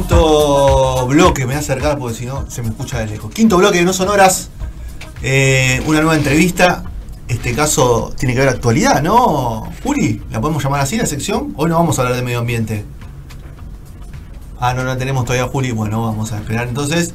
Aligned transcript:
quinto 0.00 1.06
bloque, 1.08 1.40
me 1.42 1.46
voy 1.48 1.54
a 1.56 1.58
acercar 1.58 1.98
porque 1.98 2.14
si 2.16 2.26
no 2.26 2.50
se 2.50 2.62
me 2.62 2.68
escucha 2.68 2.98
de 3.00 3.06
lejos. 3.06 3.30
Quinto 3.32 3.58
bloque 3.58 3.78
de 3.78 3.84
No 3.84 3.92
Sonoras, 3.92 4.48
eh, 5.22 5.82
una 5.86 6.00
nueva 6.00 6.16
entrevista. 6.16 6.84
Este 7.28 7.54
caso 7.54 8.12
tiene 8.18 8.34
que 8.34 8.40
ver 8.40 8.48
actualidad, 8.48 9.02
¿no? 9.02 9.70
Juli, 9.84 10.22
¿la 10.30 10.40
podemos 10.40 10.64
llamar 10.64 10.80
así 10.80 10.96
la 10.96 11.04
sección? 11.06 11.52
Hoy 11.56 11.68
no 11.68 11.76
vamos 11.76 11.98
a 11.98 12.02
hablar 12.02 12.16
de 12.16 12.22
medio 12.22 12.38
ambiente. 12.38 12.84
Ah, 14.58 14.72
no, 14.74 14.84
no 14.84 14.96
tenemos 14.96 15.24
todavía 15.26 15.46
Juli. 15.46 15.70
Bueno, 15.70 16.02
vamos 16.02 16.32
a 16.32 16.38
esperar 16.38 16.66
entonces. 16.66 17.12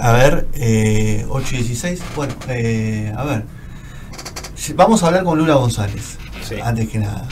A 0.00 0.12
ver, 0.12 0.48
eh, 0.54 1.24
8 1.28 1.46
y 1.54 1.58
16. 1.58 2.00
Bueno, 2.16 2.34
eh, 2.48 3.12
a 3.16 3.22
ver. 3.24 3.44
Vamos 4.74 5.02
a 5.02 5.06
hablar 5.08 5.24
con 5.24 5.38
Lula 5.38 5.54
González. 5.54 6.16
Sí. 6.42 6.56
Antes 6.62 6.88
que 6.88 6.98
nada. 6.98 7.28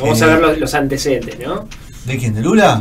Vamos 0.00 0.20
Eh, 0.20 0.24
a 0.24 0.26
ver 0.28 0.40
los, 0.40 0.58
los 0.58 0.74
antecedentes, 0.74 1.38
¿no? 1.40 1.66
¿De 2.04 2.16
quién? 2.18 2.34
¿De 2.34 2.40
Lula? 2.42 2.80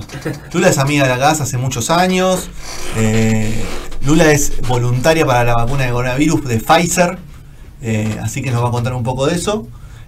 Lula 0.54 0.70
es 0.70 0.78
amiga 0.78 1.04
de 1.04 1.10
la 1.10 1.20
casa 1.20 1.44
hace 1.44 1.58
muchos 1.58 1.90
años. 1.90 2.50
Eh, 2.98 3.64
Lula 4.06 4.32
es 4.32 4.54
voluntaria 4.68 5.26
para 5.26 5.44
la 5.44 5.56
vacuna 5.56 5.86
de 5.86 5.92
coronavirus 5.92 6.46
de 6.46 6.60
Pfizer. 6.60 7.18
eh, 7.82 8.18
así 8.22 8.42
que 8.42 8.52
nos 8.52 8.62
va 8.62 8.68
a 8.68 8.72
contar 8.72 8.94
un 8.94 9.04
poco 9.04 9.26
de 9.26 9.36
eso. 9.36 9.66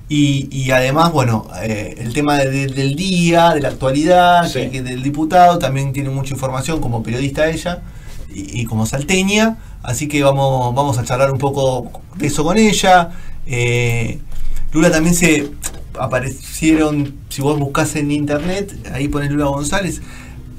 Y, 0.09 0.49
y 0.51 0.71
además, 0.71 1.13
bueno, 1.13 1.47
eh, 1.63 1.95
el 1.99 2.13
tema 2.13 2.37
de- 2.37 2.49
de- 2.51 2.67
del 2.67 2.95
día, 2.97 3.51
de 3.51 3.61
la 3.61 3.69
actualidad, 3.69 4.45
Sí. 4.45 4.59
que- 4.59 4.71
que 4.71 4.81
del 4.81 5.01
diputado, 5.03 5.57
también 5.57 5.93
tiene 5.93 6.09
mucha 6.09 6.33
información 6.33 6.81
como 6.81 7.01
periodista 7.01 7.49
ella 7.49 7.81
y, 8.33 8.59
y 8.61 8.65
como 8.65 8.85
salteña. 8.85 9.57
Así 9.83 10.09
que 10.09 10.21
vamos, 10.21 10.75
vamos 10.75 10.97
a 10.97 11.05
charlar 11.05 11.31
un 11.31 11.37
poco 11.37 12.01
de 12.17 12.27
eso 12.27 12.43
con 12.43 12.57
ella. 12.57 13.09
Lula 14.73 14.91
también 14.91 15.15
se 15.15 15.49
aparecieron, 15.99 17.15
si 17.29 17.41
vos 17.41 17.59
buscas 17.59 17.95
en 17.95 18.11
internet, 18.11 18.73
ahí 18.93 19.07
pone 19.07 19.29
Lula 19.29 19.45
González. 19.45 20.01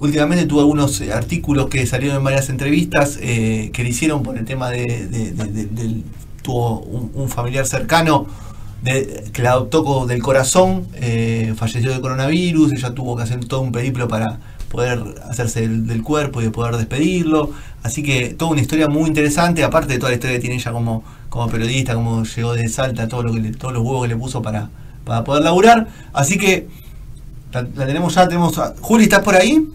Últimamente 0.01 0.47
tuvo 0.47 0.61
algunos 0.61 1.01
eh, 1.01 1.13
artículos 1.13 1.69
que 1.69 1.87
salieron 1.87 2.19
en 2.19 2.25
varias 2.25 2.49
entrevistas 2.49 3.19
eh, 3.21 3.71
que 3.73 3.85
le 3.85 3.91
hicieron 3.91 4.23
por 4.23 4.37
el 4.37 4.45
tema 4.45 4.69
de, 4.71 6.03
tuvo 6.43 6.81
un, 6.81 7.29
familiar 7.29 7.67
cercano 7.67 8.27
que 8.85 9.43
la 9.43 9.53
adoptó 9.53 10.07
del 10.07 10.21
corazón, 10.23 10.89
eh, 10.95 11.55
falleció 11.57 11.93
de 11.93 12.01
coronavirus, 12.01 12.73
ella 12.73 12.93
tuvo 12.95 13.17
que 13.17 13.23
hacer 13.23 13.45
todo 13.45 13.61
un 13.61 13.71
periplo 13.71 14.09
para 14.09 14.41
poder 14.73 15.01
hacerse 15.29 15.69
del, 15.69 16.03
cuerpo 16.03 16.41
y 16.41 16.45
de 16.45 16.51
poder 16.51 16.77
despedirlo. 16.77 17.51
Así 17.85 18.03
que 18.03 18.31
toda 18.31 18.51
una 18.51 18.61
historia 18.61 18.89
muy 18.89 19.07
interesante, 19.09 19.63
aparte 19.63 19.93
de 19.93 19.99
toda 19.99 20.11
la 20.11 20.15
historia 20.17 20.37
que 20.37 20.41
tiene 20.41 20.57
ella 20.57 20.73
como, 20.73 21.05
como 21.29 21.49
periodista, 21.49 21.95
como 21.95 22.25
llegó 22.25 22.55
de 22.55 22.69
Salta, 22.69 23.07
todo 23.07 23.23
lo 23.23 23.33
que 23.33 23.41
le- 23.41 23.53
todos 23.53 23.73
los 23.75 23.83
huevos 23.85 24.03
que 24.03 24.09
le 24.09 24.17
puso 24.17 24.43
para, 24.43 24.71
para 25.05 25.25
poder 25.25 25.43
laburar. 25.45 25.89
Así 26.13 26.39
que 26.39 26.69
la, 27.53 27.63
la 27.75 27.87
tenemos 27.87 28.15
ya, 28.15 28.29
tenemos 28.29 28.59
a- 28.59 28.75
Juli, 28.81 29.05
¿estás 29.05 29.21
por 29.21 29.35
ahí? 29.35 29.69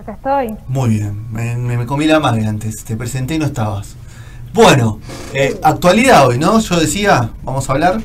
Acá 0.00 0.12
estoy. 0.12 0.56
Muy 0.68 0.90
bien, 0.90 1.32
me, 1.32 1.56
me- 1.56 1.76
me 1.76 1.86
comí 1.86 2.06
la 2.06 2.20
madre 2.20 2.46
antes, 2.46 2.84
te 2.84 2.96
presenté 2.96 3.34
y 3.34 3.38
no 3.38 3.46
estabas. 3.46 3.96
Bueno, 4.54 5.00
eh, 5.34 5.58
actualidad 5.62 6.26
hoy, 6.28 6.38
¿no? 6.38 6.58
Yo 6.60 6.78
decía, 6.80 7.30
vamos 7.44 7.68
a 7.68 7.72
hablar. 7.72 8.00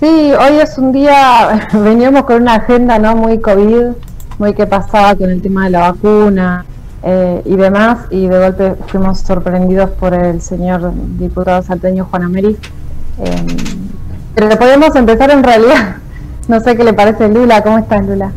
Sí, 0.00 0.06
hoy 0.06 0.58
es 0.60 0.76
un 0.76 0.92
día, 0.92 1.68
veníamos 1.72 2.24
con 2.24 2.42
una 2.42 2.56
agenda 2.56 2.98
no 2.98 3.16
muy 3.16 3.40
COVID, 3.40 3.92
muy 4.38 4.54
que 4.54 4.66
pasaba 4.66 5.14
con 5.14 5.30
el 5.30 5.40
tema 5.40 5.64
de 5.64 5.70
la 5.70 5.92
vacuna 5.92 6.66
eh, 7.02 7.40
y 7.46 7.56
demás, 7.56 7.98
y 8.10 8.26
de 8.26 8.38
golpe 8.38 8.74
fuimos 8.88 9.20
sorprendidos 9.20 9.90
por 9.90 10.12
el 10.12 10.42
señor 10.42 10.92
diputado 11.18 11.62
salteño 11.62 12.06
Juan 12.10 12.24
Ameri. 12.24 12.56
Eh, 13.20 13.46
pero 14.34 14.48
podemos 14.58 14.94
empezar 14.96 15.30
en 15.30 15.42
realidad. 15.42 15.96
No 16.46 16.60
sé 16.60 16.76
qué 16.76 16.84
le 16.84 16.92
parece 16.92 17.26
Lula, 17.30 17.62
¿cómo 17.62 17.78
estás 17.78 18.04
Lula? 18.04 18.30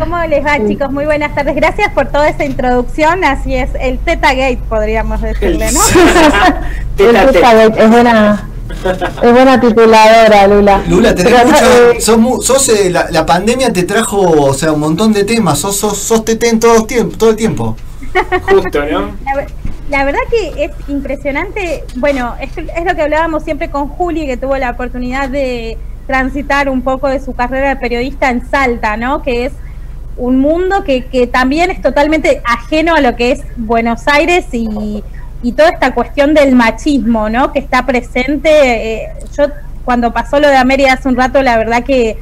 ¿Cómo 0.00 0.18
les 0.24 0.44
va, 0.44 0.56
Sí. 0.56 0.64
chicos? 0.66 0.90
Muy 0.90 1.04
buenas 1.04 1.32
tardes. 1.32 1.54
Gracias 1.54 1.92
por 1.92 2.06
toda 2.08 2.28
esa 2.28 2.44
introducción. 2.44 3.22
Así 3.22 3.54
es, 3.54 3.70
el 3.80 4.00
Teta 4.00 4.30
Gate, 4.34 4.58
podríamos 4.68 5.22
decirle, 5.22 5.68
¿no? 5.70 5.78
El 6.98 7.14
Teta 7.32 7.54
Gate, 7.54 7.80
es 7.84 7.88
buena, 7.88 8.48
es 9.22 9.32
buena 9.32 9.60
tituladora 9.60 10.46
Lula. 10.48 10.82
Lula, 10.88 11.14
tenés 11.14 11.32
Pero, 11.34 11.46
mucho, 11.46 11.92
eh, 11.92 12.00
sos 12.00 12.18
mu- 12.18 12.42
sos, 12.42 12.68
eh, 12.68 12.90
la, 12.90 13.06
la 13.12 13.24
pandemia 13.24 13.72
te 13.72 13.84
trajo, 13.84 14.18
o 14.18 14.52
sea, 14.52 14.72
un 14.72 14.80
montón 14.80 15.12
de 15.12 15.22
temas, 15.22 15.60
sos, 15.60 15.76
sos, 15.76 15.96
sos 15.96 16.24
tetén 16.24 16.58
todo, 16.58 16.74
el 16.78 16.86
tiempo, 16.88 17.16
todo 17.16 17.30
el 17.30 17.36
tiempo. 17.36 17.76
Justo, 18.48 18.80
¿no? 18.90 19.12
La, 19.88 20.04
ver- 20.04 20.14
la 20.14 20.18
verdad 20.18 20.20
que 20.30 20.64
es 20.64 20.70
impresionante. 20.88 21.84
Bueno, 21.96 22.34
es, 22.40 22.50
es 22.56 22.84
lo 22.84 22.94
que 22.94 23.02
hablábamos 23.02 23.44
siempre 23.44 23.70
con 23.70 23.88
Juli, 23.88 24.26
que 24.26 24.36
tuvo 24.36 24.56
la 24.56 24.70
oportunidad 24.70 25.28
de 25.28 25.78
transitar 26.06 26.68
un 26.68 26.82
poco 26.82 27.08
de 27.08 27.20
su 27.20 27.34
carrera 27.34 27.70
de 27.70 27.76
periodista 27.76 28.30
en 28.30 28.48
Salta, 28.48 28.96
¿no? 28.96 29.22
Que 29.22 29.46
es 29.46 29.52
un 30.16 30.38
mundo 30.40 30.84
que, 30.84 31.04
que 31.06 31.26
también 31.26 31.70
es 31.70 31.82
totalmente 31.82 32.40
ajeno 32.44 32.94
a 32.94 33.00
lo 33.00 33.16
que 33.16 33.32
es 33.32 33.42
Buenos 33.56 34.06
Aires 34.08 34.46
y, 34.52 35.02
y 35.42 35.52
toda 35.52 35.68
esta 35.70 35.92
cuestión 35.94 36.32
del 36.32 36.54
machismo, 36.54 37.28
¿no? 37.28 37.52
Que 37.52 37.58
está 37.58 37.84
presente. 37.84 38.48
eh, 39.04 39.08
yo 39.36 39.46
cuando 39.84 40.12
pasó 40.12 40.40
lo 40.40 40.48
de 40.48 40.56
América 40.56 40.94
hace 40.94 41.08
un 41.08 41.16
rato, 41.16 41.42
la 41.42 41.56
verdad 41.58 41.84
que 41.84 42.16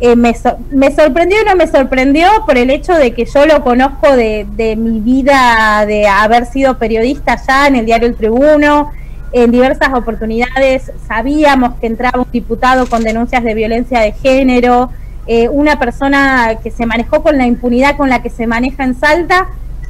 eh, 0.00 0.16
me, 0.16 0.34
so- 0.34 0.56
me 0.70 0.94
sorprendió 0.94 1.38
y 1.42 1.44
no 1.44 1.56
me 1.56 1.66
sorprendió 1.66 2.28
por 2.46 2.56
el 2.56 2.70
hecho 2.70 2.94
de 2.94 3.12
que 3.12 3.24
yo 3.24 3.46
lo 3.46 3.62
conozco 3.64 4.14
de, 4.16 4.46
de 4.56 4.76
mi 4.76 5.00
vida, 5.00 5.84
de 5.86 6.06
haber 6.06 6.46
sido 6.46 6.78
periodista 6.78 7.36
ya 7.46 7.66
en 7.66 7.76
el 7.76 7.86
diario 7.86 8.08
El 8.08 8.14
Tribuno, 8.16 8.90
en 9.32 9.50
diversas 9.50 9.90
oportunidades 9.92 10.90
sabíamos 11.06 11.74
que 11.80 11.86
entraba 11.86 12.20
un 12.20 12.30
diputado 12.32 12.86
con 12.86 13.02
denuncias 13.02 13.44
de 13.44 13.54
violencia 13.54 14.00
de 14.00 14.12
género, 14.12 14.90
eh, 15.26 15.48
una 15.50 15.78
persona 15.78 16.56
que 16.62 16.70
se 16.70 16.86
manejó 16.86 17.22
con 17.22 17.36
la 17.36 17.46
impunidad 17.46 17.96
con 17.96 18.08
la 18.08 18.22
que 18.22 18.30
se 18.30 18.46
maneja 18.46 18.84
en 18.84 18.94
Salta. 18.98 19.48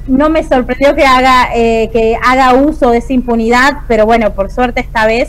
No 0.08 0.30
me 0.30 0.42
sorprendió 0.42 0.96
que 0.96 1.04
haga, 1.04 1.50
eh, 1.54 1.90
que 1.92 2.16
haga 2.24 2.54
uso 2.54 2.90
de 2.90 2.98
esa 2.98 3.12
impunidad, 3.12 3.80
pero 3.86 4.06
bueno, 4.06 4.32
por 4.32 4.50
suerte 4.50 4.80
esta 4.80 5.06
vez 5.06 5.28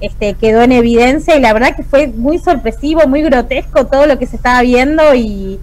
este, 0.00 0.34
quedó 0.34 0.62
en 0.62 0.72
evidencia 0.72 1.36
y 1.36 1.40
la 1.40 1.52
verdad 1.52 1.74
que 1.74 1.82
fue 1.82 2.08
muy 2.08 2.38
sorpresivo, 2.38 3.06
muy 3.06 3.22
grotesco 3.22 3.86
todo 3.86 4.06
lo 4.06 4.18
que 4.18 4.26
se 4.26 4.36
estaba 4.36 4.62
viendo 4.62 5.14
y, 5.14 5.58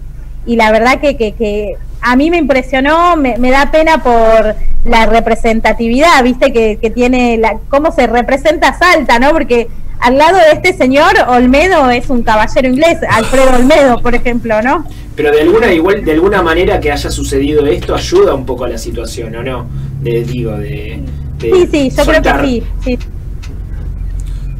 y 0.45 0.55
la 0.55 0.71
verdad 0.71 0.99
que, 0.99 1.15
que, 1.17 1.33
que 1.33 1.77
a 2.01 2.15
mí 2.15 2.29
me 2.29 2.37
impresionó, 2.37 3.15
me, 3.15 3.37
me 3.37 3.51
da 3.51 3.71
pena 3.71 4.03
por 4.03 4.55
la 4.85 5.05
representatividad, 5.05 6.23
viste, 6.23 6.51
que, 6.51 6.77
que 6.81 6.89
tiene, 6.89 7.37
la, 7.37 7.59
cómo 7.69 7.91
se 7.91 8.07
representa 8.07 8.77
Salta, 8.77 9.19
¿no? 9.19 9.31
Porque 9.31 9.69
al 9.99 10.17
lado 10.17 10.37
de 10.37 10.51
este 10.51 10.73
señor, 10.73 11.13
Olmedo 11.29 11.89
es 11.89 12.09
un 12.09 12.23
caballero 12.23 12.67
inglés, 12.67 12.97
Alfredo 13.09 13.55
Olmedo, 13.55 14.01
por 14.01 14.15
ejemplo, 14.15 14.61
¿no? 14.61 14.85
Pero 15.15 15.31
de 15.31 15.41
alguna 15.41 15.71
igual, 15.71 16.03
de 16.03 16.11
alguna 16.11 16.41
manera 16.41 16.79
que 16.79 16.91
haya 16.91 17.09
sucedido 17.09 17.65
esto 17.67 17.95
ayuda 17.95 18.33
un 18.33 18.45
poco 18.45 18.65
a 18.65 18.69
la 18.69 18.77
situación, 18.77 19.33
¿o 19.35 19.43
no? 19.43 19.67
De, 20.01 20.23
digo, 20.25 20.57
de, 20.57 20.99
de 21.37 21.51
Sí, 21.51 21.67
sí, 21.71 21.89
yo 21.95 22.03
creo 22.03 22.21
que 22.21 22.45
sí, 22.45 22.63
sí. 22.83 22.99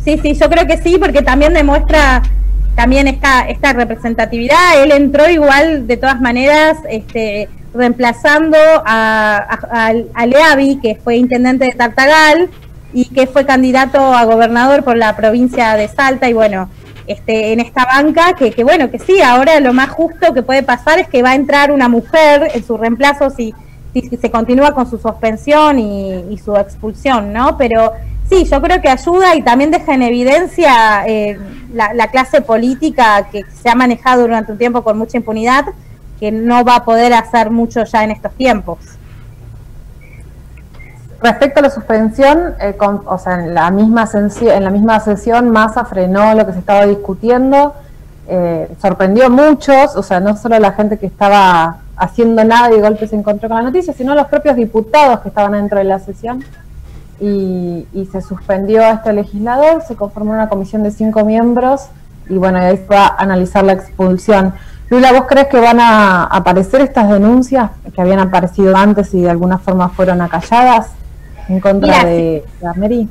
Sí, 0.04 0.20
sí, 0.22 0.34
yo 0.34 0.50
creo 0.50 0.68
que 0.68 0.78
sí, 0.78 0.98
porque 1.00 1.22
también 1.22 1.54
demuestra 1.54 2.22
también 2.76 3.08
esta, 3.08 3.48
esta 3.48 3.74
representatividad. 3.74 4.84
Él 4.84 4.92
entró 4.92 5.30
igual, 5.30 5.88
de 5.88 5.98
todas 5.98 6.20
maneras, 6.20 6.78
este, 6.90 7.48
reemplazando 7.74 8.58
a, 8.86 9.94
a, 10.14 10.26
Leavi, 10.26 10.80
que 10.82 10.96
fue 10.96 11.16
intendente 11.16 11.66
de 11.66 11.72
Tartagal 11.72 12.50
y 12.94 13.06
que 13.06 13.28
fue 13.28 13.46
candidato 13.46 14.00
a 14.00 14.26
gobernador 14.26 14.84
por 14.84 14.98
la 14.98 15.16
provincia 15.16 15.76
de 15.76 15.88
Salta. 15.88 16.30
Y 16.30 16.34
bueno, 16.34 16.70
este, 17.08 17.54
en 17.54 17.62
esta 17.62 17.86
banca, 17.86 18.34
que, 18.34 18.52
que 18.52 18.64
bueno, 18.64 18.92
que 18.92 19.00
sí, 19.00 19.22
ahora 19.22 19.60
lo 19.60 19.74
más 19.74 19.90
justo 19.90 20.34
que 20.34 20.44
puede 20.44 20.64
pasar 20.64 21.00
es 21.00 21.08
que 21.08 21.24
va 21.24 21.32
a 21.32 21.36
entrar 21.36 21.72
una 21.72 21.88
mujer 21.88 22.52
en 22.54 22.66
su 22.66 22.78
reemplazo 22.78 23.30
si, 23.30 23.54
si 23.94 24.18
se 24.18 24.32
continúa 24.32 24.74
con 24.74 24.90
su 24.90 24.98
suspensión 24.98 25.80
y, 25.80 26.26
y 26.30 26.38
su 26.38 26.56
expulsión, 26.58 27.32
¿no? 27.32 27.58
Pero 27.58 27.94
sí, 28.30 28.46
yo 28.46 28.62
creo 28.62 28.82
que 28.82 28.90
ayuda 28.90 29.36
y 29.36 29.42
también 29.42 29.72
deja 29.72 29.94
en 29.94 30.02
evidencia 30.02 31.06
eh, 31.08 31.38
la, 31.74 31.94
la 31.94 32.08
clase 32.08 32.42
política 32.42 33.28
que 33.32 33.44
se 33.62 33.70
ha 33.70 33.76
manejado 33.76 34.22
durante 34.22 34.52
un 34.52 34.58
tiempo 34.58 34.84
con 34.84 34.98
mucha 34.98 35.18
impunidad, 35.18 35.66
que 36.20 36.32
no 36.32 36.64
va 36.64 36.78
a 36.78 36.86
poder 36.86 37.14
hacer 37.14 37.50
mucho 37.50 37.84
ya 37.84 38.04
en 38.04 38.12
estos 38.12 38.34
tiempos. 38.34 38.80
Respecto 41.24 41.62
a 41.62 41.64
la 41.64 41.70
suspensión, 41.70 42.54
eh, 42.60 42.76
o 43.06 43.18
sea, 43.18 43.36
en 43.36 43.54
la 43.54 43.72
misma 43.72 44.10
en 44.14 44.64
la 44.64 44.70
misma 44.70 45.00
sesión 45.00 45.52
Massa 45.52 45.86
frenó 45.86 46.34
lo 46.36 46.46
que 46.46 46.52
se 46.52 46.60
estaba 46.60 46.86
discutiendo, 46.86 47.74
eh, 48.28 48.70
sorprendió 48.82 49.28
a 49.28 49.30
muchos, 49.30 49.96
o 49.96 50.04
sea, 50.04 50.20
no 50.20 50.36
solo 50.36 50.60
la 50.60 50.74
gente 50.74 50.98
que 50.98 51.06
estaba 51.06 51.78
haciendo 51.96 52.44
nada 52.44 52.70
y 52.70 52.76
de 52.76 52.82
golpe 52.82 53.08
se 53.08 53.16
encontró 53.16 53.48
con 53.48 53.58
la 53.58 53.64
noticia, 53.64 53.94
sino 53.94 54.16
los 54.16 54.28
propios 54.28 54.58
diputados 54.58 55.22
que 55.22 55.30
estaban 55.30 55.54
dentro 55.54 55.78
de 55.78 55.86
la 55.86 56.00
sesión. 56.00 56.44
Y, 57.20 57.88
y 57.94 58.06
se 58.12 58.22
suspendió 58.22 58.84
a 58.84 58.92
este 58.92 59.14
legislador, 59.14 59.82
se 59.88 59.96
conformó 59.96 60.32
una 60.32 60.50
comisión 60.50 60.84
de 60.84 60.92
cinco 60.92 61.24
miembros 61.24 61.88
y 62.30 62.36
bueno, 62.36 62.58
ahí 62.60 62.78
se 62.78 62.86
va 62.88 63.08
a 63.08 63.16
analizar 63.22 63.64
la 63.64 63.74
expulsión. 63.74 64.54
Lula, 64.90 65.12
¿vos 65.14 65.24
crees 65.28 65.48
que 65.48 65.60
van 65.60 65.80
a 65.80 66.26
aparecer 66.26 66.82
estas 66.82 67.10
denuncias 67.10 67.72
que 67.94 68.02
habían 68.02 68.20
aparecido 68.20 68.76
antes 68.76 69.14
y 69.14 69.22
de 69.22 69.30
alguna 69.30 69.58
forma 69.58 69.90
fueron 69.90 70.22
acalladas 70.22 70.88
en 71.48 71.60
contra 71.60 71.98
Mira, 72.00 72.06
de, 72.10 72.46
de 72.60 72.68
Ameri? 72.68 73.10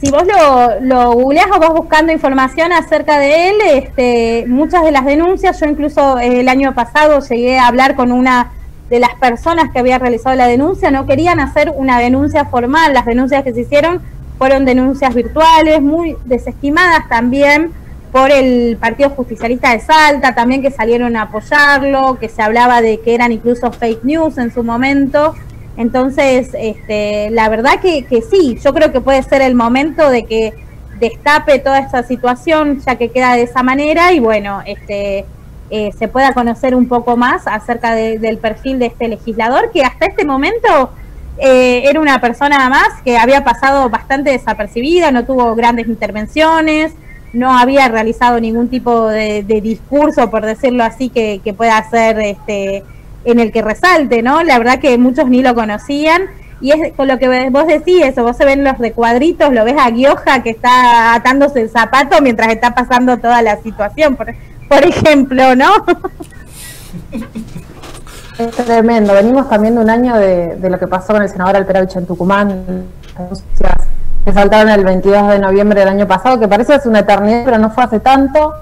si 0.00 0.10
vos 0.10 0.24
lo, 0.26 0.80
lo 0.80 1.12
googleás 1.12 1.46
o 1.54 1.58
vas 1.58 1.70
buscando 1.70 2.12
información 2.12 2.72
acerca 2.72 3.18
de 3.18 3.48
él, 3.48 3.56
este, 3.72 4.44
muchas 4.46 4.84
de 4.84 4.92
las 4.92 5.04
denuncias, 5.04 5.58
yo 5.60 5.66
incluso 5.66 6.18
eh, 6.18 6.40
el 6.40 6.48
año 6.48 6.74
pasado 6.74 7.20
llegué 7.20 7.58
a 7.58 7.68
hablar 7.68 7.96
con 7.96 8.12
una 8.12 8.52
de 8.90 9.00
las 9.00 9.14
personas 9.14 9.70
que 9.72 9.78
había 9.78 9.98
realizado 9.98 10.36
la 10.36 10.46
denuncia, 10.46 10.90
no 10.90 11.06
querían 11.06 11.40
hacer 11.40 11.72
una 11.74 11.98
denuncia 11.98 12.44
formal, 12.44 12.92
las 12.92 13.04
denuncias 13.04 13.42
que 13.42 13.52
se 13.52 13.62
hicieron 13.62 14.00
fueron 14.38 14.64
denuncias 14.64 15.14
virtuales, 15.14 15.80
muy 15.80 16.16
desestimadas 16.24 17.08
también 17.08 17.72
por 18.12 18.30
el 18.30 18.76
Partido 18.76 19.10
Justicialista 19.10 19.72
de 19.72 19.80
Salta, 19.80 20.34
también 20.34 20.62
que 20.62 20.70
salieron 20.70 21.16
a 21.16 21.22
apoyarlo, 21.22 22.18
que 22.18 22.28
se 22.28 22.42
hablaba 22.42 22.80
de 22.80 23.00
que 23.00 23.14
eran 23.14 23.32
incluso 23.32 23.72
fake 23.72 24.04
news 24.04 24.38
en 24.38 24.52
su 24.52 24.62
momento. 24.62 25.34
Entonces, 25.76 26.50
este, 26.54 27.30
la 27.30 27.48
verdad 27.48 27.80
que, 27.80 28.04
que 28.04 28.22
sí, 28.22 28.58
yo 28.62 28.72
creo 28.72 28.92
que 28.92 29.00
puede 29.00 29.22
ser 29.22 29.42
el 29.42 29.54
momento 29.54 30.08
de 30.08 30.24
que 30.24 30.54
destape 30.98 31.58
toda 31.58 31.80
esta 31.80 32.02
situación, 32.04 32.80
ya 32.80 32.96
que 32.96 33.10
queda 33.10 33.34
de 33.34 33.42
esa 33.42 33.62
manera, 33.62 34.12
y 34.12 34.20
bueno, 34.20 34.62
este, 34.64 35.26
eh, 35.70 35.90
se 35.98 36.08
pueda 36.08 36.32
conocer 36.32 36.74
un 36.74 36.86
poco 36.86 37.16
más 37.16 37.46
acerca 37.46 37.94
del 37.94 38.38
perfil 38.38 38.78
de 38.78 38.86
este 38.86 39.08
legislador, 39.08 39.70
que 39.72 39.82
hasta 39.82 40.06
este 40.06 40.24
momento 40.24 40.90
eh, 41.38 41.82
era 41.84 42.00
una 42.00 42.20
persona 42.20 42.68
más 42.68 43.02
que 43.04 43.18
había 43.18 43.44
pasado 43.44 43.90
bastante 43.90 44.30
desapercibida, 44.30 45.10
no 45.10 45.24
tuvo 45.24 45.54
grandes 45.54 45.86
intervenciones, 45.88 46.94
no 47.32 47.58
había 47.58 47.88
realizado 47.88 48.40
ningún 48.40 48.68
tipo 48.68 49.08
de, 49.08 49.42
discurso, 49.62 50.30
por 50.30 50.46
decirlo 50.46 50.84
así, 50.84 51.10
que, 51.10 51.40
pueda 51.56 51.82
ser 51.90 52.18
este 52.20 52.84
en 53.24 53.40
el 53.40 53.50
que 53.50 53.60
resalte, 53.60 54.22
¿no? 54.22 54.44
La 54.44 54.58
verdad 54.58 54.78
que 54.78 54.96
muchos 54.98 55.28
ni 55.28 55.42
lo 55.42 55.54
conocían. 55.54 56.22
Y 56.60 56.70
es 56.70 56.94
con 56.94 57.06
lo 57.08 57.18
que 57.18 57.50
vos 57.50 57.66
decís, 57.66 58.02
eso, 58.02 58.22
vos 58.22 58.36
se 58.36 58.46
ven 58.46 58.64
los 58.64 58.78
recuadritos, 58.78 59.52
lo 59.52 59.64
ves 59.64 59.74
a 59.78 59.90
Gioja 59.90 60.42
que 60.42 60.50
está 60.50 61.12
atándose 61.14 61.60
el 61.60 61.68
zapato 61.68 62.22
mientras 62.22 62.48
está 62.48 62.74
pasando 62.74 63.18
toda 63.18 63.42
la 63.42 63.56
situación, 63.58 64.16
por, 64.16 64.32
por 64.68 64.84
ejemplo, 64.84 65.54
¿no? 65.54 65.70
Es 68.38 68.50
tremendo. 68.54 69.14
Venimos 69.14 69.48
también 69.48 69.74
de 69.76 69.80
un 69.80 69.90
año 69.90 70.16
de, 70.16 70.58
lo 70.68 70.78
que 70.78 70.86
pasó 70.86 71.14
con 71.14 71.22
el 71.22 71.28
senador 71.28 71.56
Alperovich 71.56 71.96
en 71.96 72.06
Tucumán, 72.06 72.84
que 74.24 74.32
saltaron 74.32 74.70
el 74.70 74.84
22 74.84 75.28
de 75.28 75.38
noviembre 75.38 75.80
del 75.80 75.88
año 75.88 76.06
pasado, 76.06 76.38
que 76.38 76.48
parece 76.48 76.74
es 76.74 76.84
una 76.84 76.98
eternidad, 77.00 77.42
pero 77.44 77.58
no 77.58 77.70
fue 77.70 77.84
hace 77.84 78.00
tanto. 78.00 78.52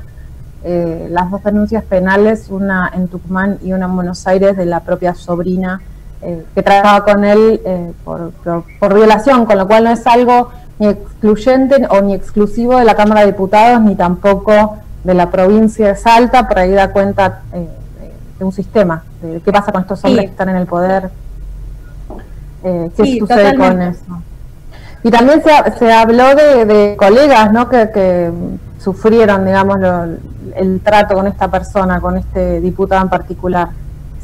Eh, 0.63 1.09
las 1.11 1.31
dos 1.31 1.43
denuncias 1.43 1.85
penales, 1.85 2.49
una 2.51 2.91
en 2.95 3.09
Tucumán 3.09 3.59
y 3.63 3.73
una 3.73 3.87
en 3.87 3.97
Buenos 3.97 4.27
Aires, 4.27 4.57
de 4.57 4.65
la 4.65 4.81
propia 4.81 5.15
sobrina 5.15 5.81
eh, 6.23 6.43
que 6.55 6.63
trabajaba 6.63 7.05
con 7.05 7.25
él 7.25 7.61
eh, 7.67 7.93
por, 8.05 8.33
por, 8.79 8.95
violación, 8.95 9.45
con 9.45 9.59
lo 9.59 9.67
cual 9.67 9.85
no 9.85 9.91
es 9.91 10.07
algo 10.07 10.51
ni 10.79 10.89
excluyente 10.89 11.87
o 11.91 12.01
ni 12.01 12.15
exclusivo 12.15 12.79
de 12.79 12.85
la 12.85 12.95
Cámara 12.95 13.23
de 13.23 13.27
Diputados, 13.27 13.83
ni 13.83 13.95
tampoco 13.95 14.79
de 15.05 15.15
la 15.15 15.31
provincia 15.31 15.89
de 15.89 15.97
Salta, 15.97 16.49
por 16.49 16.59
ahí 16.59 16.73
da 16.73 16.91
cuenta 16.91 17.43
de 18.39 18.45
un 18.45 18.53
sistema, 18.53 19.05
de 19.23 19.41
qué 19.41 19.53
pasa 19.53 19.71
con 19.71 19.83
estos 19.83 20.05
hombres 20.05 20.25
que 20.27 20.31
están 20.31 20.49
en 20.49 20.57
el 20.57 20.67
poder, 20.67 21.11
qué 22.63 23.19
sucede 23.19 23.57
con 23.57 23.81
eso. 23.83 24.23
Y 25.03 25.11
también 25.11 25.43
se, 25.43 25.79
se 25.79 25.93
habló 25.93 26.35
de, 26.35 26.97
colegas 26.99 27.53
¿no? 27.53 27.69
que, 27.69 27.91
que 27.91 28.33
sufrieron, 28.79 29.45
digamos, 29.45 29.79
el 30.57 30.81
trato 30.81 31.15
con 31.15 31.27
esta 31.27 31.51
persona, 31.51 32.01
con 32.01 32.17
este 32.17 32.61
diputado 32.61 33.03
en 33.03 33.09
particular. 33.09 33.69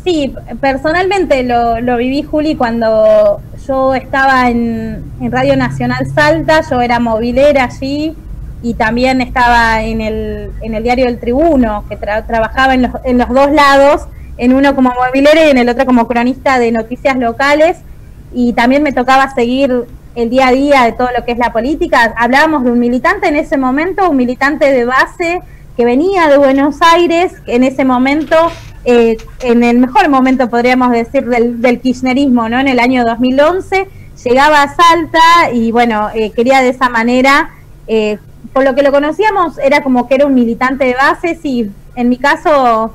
Sí, 0.04 0.34
personalmente 0.60 1.42
lo, 1.42 1.80
lo 1.80 1.96
viví, 1.98 2.22
Juli, 2.22 2.56
cuando 2.56 3.40
yo 3.66 3.94
estaba 3.94 4.48
en, 4.48 5.04
Radio 5.30 5.56
Nacional 5.56 6.06
Salta, 6.06 6.62
yo 6.68 6.80
era 6.80 6.98
movilera 6.98 7.64
allí 7.64 8.16
y 8.62 8.74
también 8.74 9.20
estaba 9.20 9.82
en 9.82 10.00
el, 10.00 10.50
en 10.60 10.74
el 10.74 10.82
diario 10.82 11.06
El 11.06 11.18
Tribuno, 11.18 11.84
que 11.88 11.96
trabajaba 11.96 12.74
en 12.74 12.82
los, 12.82 12.92
en 13.04 13.18
los 13.18 13.28
dos 13.28 13.50
lados, 13.50 14.06
en 14.36 14.54
uno 14.54 14.74
como 14.74 14.92
movilera 14.92 15.46
y 15.46 15.50
en 15.50 15.58
el 15.58 15.68
otro 15.68 15.86
como 15.86 16.06
cronista 16.06 16.58
de 16.58 16.72
noticias 16.72 17.16
locales, 17.16 17.78
y 18.32 18.52
también 18.52 18.82
me 18.82 18.92
tocaba 18.92 19.34
seguir 19.34 19.86
el 20.14 20.30
día 20.30 20.48
a 20.48 20.52
día 20.52 20.84
de 20.84 20.92
todo 20.92 21.08
lo 21.16 21.24
que 21.24 21.32
es 21.32 21.38
la 21.38 21.52
política. 21.52 22.14
Hablábamos 22.16 22.64
de 22.64 22.70
un 22.70 22.78
militante 22.78 23.28
en 23.28 23.36
ese 23.36 23.56
momento, 23.56 24.10
un 24.10 24.16
militante 24.16 24.70
de 24.70 24.84
base 24.84 25.40
que 25.76 25.84
venía 25.84 26.28
de 26.28 26.36
Buenos 26.36 26.76
Aires, 26.82 27.32
en 27.46 27.64
ese 27.64 27.84
momento, 27.84 28.36
eh, 28.84 29.16
en 29.42 29.62
el 29.62 29.78
mejor 29.78 30.08
momento 30.08 30.50
podríamos 30.50 30.90
decir 30.90 31.24
del, 31.26 31.80
kirchnerismo, 31.80 32.48
¿no? 32.48 32.58
En 32.58 32.68
el 32.68 32.80
año 32.80 33.04
2011, 33.04 33.86
llegaba 34.24 34.62
a 34.62 34.74
Salta 34.74 35.52
y 35.52 35.70
bueno, 35.72 36.08
eh, 36.14 36.32
quería 36.32 36.60
de 36.60 36.70
esa 36.70 36.88
manera, 36.88 37.50
eh, 37.86 38.18
por 38.52 38.64
lo 38.64 38.75
que 38.75 38.82
lo 38.82 38.92
conocíamos, 38.92 39.58
era 39.58 39.82
como 39.82 40.08
que 40.08 40.16
era 40.16 40.26
un 40.26 40.34
militante 40.34 40.84
de 40.84 40.94
base, 40.94 41.38
sí, 41.40 41.70
en 41.94 42.08
mi 42.08 42.16
caso 42.19 42.94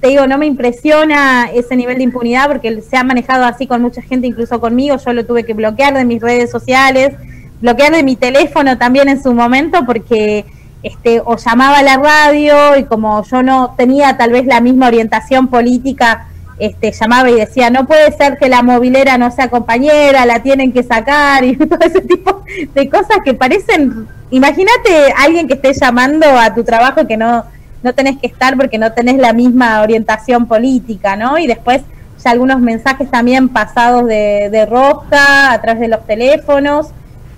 te 0.00 0.08
digo, 0.08 0.26
no 0.26 0.36
me 0.36 0.46
impresiona 0.46 1.50
ese 1.52 1.74
nivel 1.76 1.96
de 1.96 2.04
impunidad 2.04 2.48
porque 2.48 2.82
se 2.82 2.96
ha 2.96 3.04
manejado 3.04 3.44
así 3.44 3.66
con 3.66 3.80
mucha 3.80 4.02
gente, 4.02 4.26
incluso 4.26 4.60
conmigo. 4.60 4.96
Yo 5.04 5.12
lo 5.12 5.24
tuve 5.24 5.44
que 5.44 5.54
bloquear 5.54 5.94
de 5.94 6.04
mis 6.04 6.20
redes 6.20 6.50
sociales, 6.50 7.16
bloquear 7.60 7.92
de 7.92 8.02
mi 8.02 8.16
teléfono 8.16 8.76
también 8.76 9.08
en 9.08 9.22
su 9.22 9.32
momento 9.32 9.86
porque 9.86 10.44
este, 10.82 11.22
o 11.24 11.36
llamaba 11.36 11.78
a 11.78 11.82
la 11.82 11.96
radio 11.96 12.76
y 12.76 12.84
como 12.84 13.24
yo 13.24 13.42
no 13.42 13.74
tenía 13.76 14.18
tal 14.18 14.32
vez 14.32 14.44
la 14.44 14.60
misma 14.60 14.88
orientación 14.88 15.48
política, 15.48 16.28
este, 16.58 16.92
llamaba 16.92 17.30
y 17.30 17.34
decía, 17.34 17.70
no 17.70 17.86
puede 17.86 18.12
ser 18.12 18.38
que 18.38 18.48
la 18.48 18.62
movilera 18.62 19.18
no 19.18 19.30
sea 19.30 19.50
compañera, 19.50 20.24
la 20.26 20.42
tienen 20.42 20.72
que 20.72 20.82
sacar 20.82 21.44
y 21.44 21.56
todo 21.56 21.80
ese 21.80 22.00
tipo 22.00 22.42
de 22.74 22.88
cosas 22.88 23.18
que 23.24 23.34
parecen, 23.34 24.08
imagínate 24.30 25.12
alguien 25.16 25.48
que 25.48 25.54
esté 25.54 25.72
llamando 25.72 26.26
a 26.26 26.54
tu 26.54 26.64
trabajo 26.64 27.06
que 27.06 27.16
no 27.16 27.44
no 27.84 27.92
tenés 27.92 28.18
que 28.18 28.26
estar 28.26 28.56
porque 28.56 28.78
no 28.78 28.92
tenés 28.92 29.18
la 29.18 29.34
misma 29.34 29.82
orientación 29.82 30.46
política, 30.46 31.16
¿no? 31.16 31.36
Y 31.38 31.46
después 31.46 31.82
ya 32.24 32.30
algunos 32.30 32.58
mensajes 32.58 33.10
también 33.10 33.50
pasados 33.50 34.06
de, 34.06 34.48
de 34.50 34.64
rosca 34.64 35.52
a 35.52 35.60
través 35.60 35.82
de 35.82 35.88
los 35.88 36.06
teléfonos. 36.06 36.88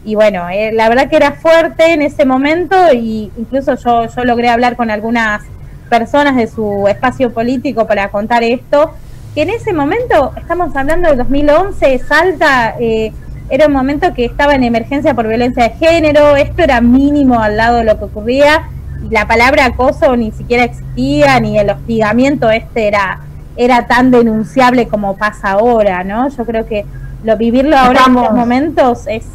Y 0.04 0.14
bueno, 0.14 0.48
eh, 0.48 0.70
la 0.72 0.88
verdad 0.88 1.10
que 1.10 1.16
era 1.16 1.32
fuerte 1.32 1.92
en 1.92 2.00
ese 2.00 2.24
momento 2.24 2.76
y 2.92 3.32
incluso 3.36 3.74
yo, 3.74 4.06
yo 4.06 4.24
logré 4.24 4.48
hablar 4.48 4.76
con 4.76 4.88
algunas 4.88 5.42
personas 5.88 6.36
de 6.36 6.46
su 6.46 6.86
espacio 6.88 7.32
político 7.32 7.86
para 7.86 8.08
contar 8.10 8.42
esto, 8.42 8.92
que 9.34 9.42
en 9.42 9.50
ese 9.50 9.72
momento, 9.72 10.32
estamos 10.36 10.74
hablando 10.74 11.08
del 11.08 11.18
2011, 11.18 11.98
Salta 12.00 12.74
eh, 12.80 13.12
era 13.48 13.66
un 13.66 13.72
momento 13.72 14.12
que 14.14 14.24
estaba 14.24 14.54
en 14.54 14.64
emergencia 14.64 15.14
por 15.14 15.28
violencia 15.28 15.64
de 15.64 15.70
género, 15.70 16.36
esto 16.36 16.62
era 16.62 16.80
mínimo 16.80 17.40
al 17.40 17.56
lado 17.56 17.78
de 17.78 17.84
lo 17.84 17.98
que 17.98 18.04
ocurría 18.04 18.70
la 19.10 19.26
palabra 19.26 19.66
acoso 19.66 20.16
ni 20.16 20.32
siquiera 20.32 20.64
existía, 20.64 21.38
ni 21.40 21.58
el 21.58 21.70
hostigamiento 21.70 22.50
este 22.50 22.88
era, 22.88 23.20
era 23.56 23.86
tan 23.86 24.10
denunciable 24.10 24.88
como 24.88 25.16
pasa 25.16 25.52
ahora, 25.52 26.04
¿no? 26.04 26.28
Yo 26.28 26.44
creo 26.44 26.66
que 26.66 26.84
lo 27.24 27.36
vivirlo 27.36 27.76
ahora 27.76 28.04
en 28.06 28.16
estos 28.16 28.34
momentos 28.34 29.06
es, 29.06 29.26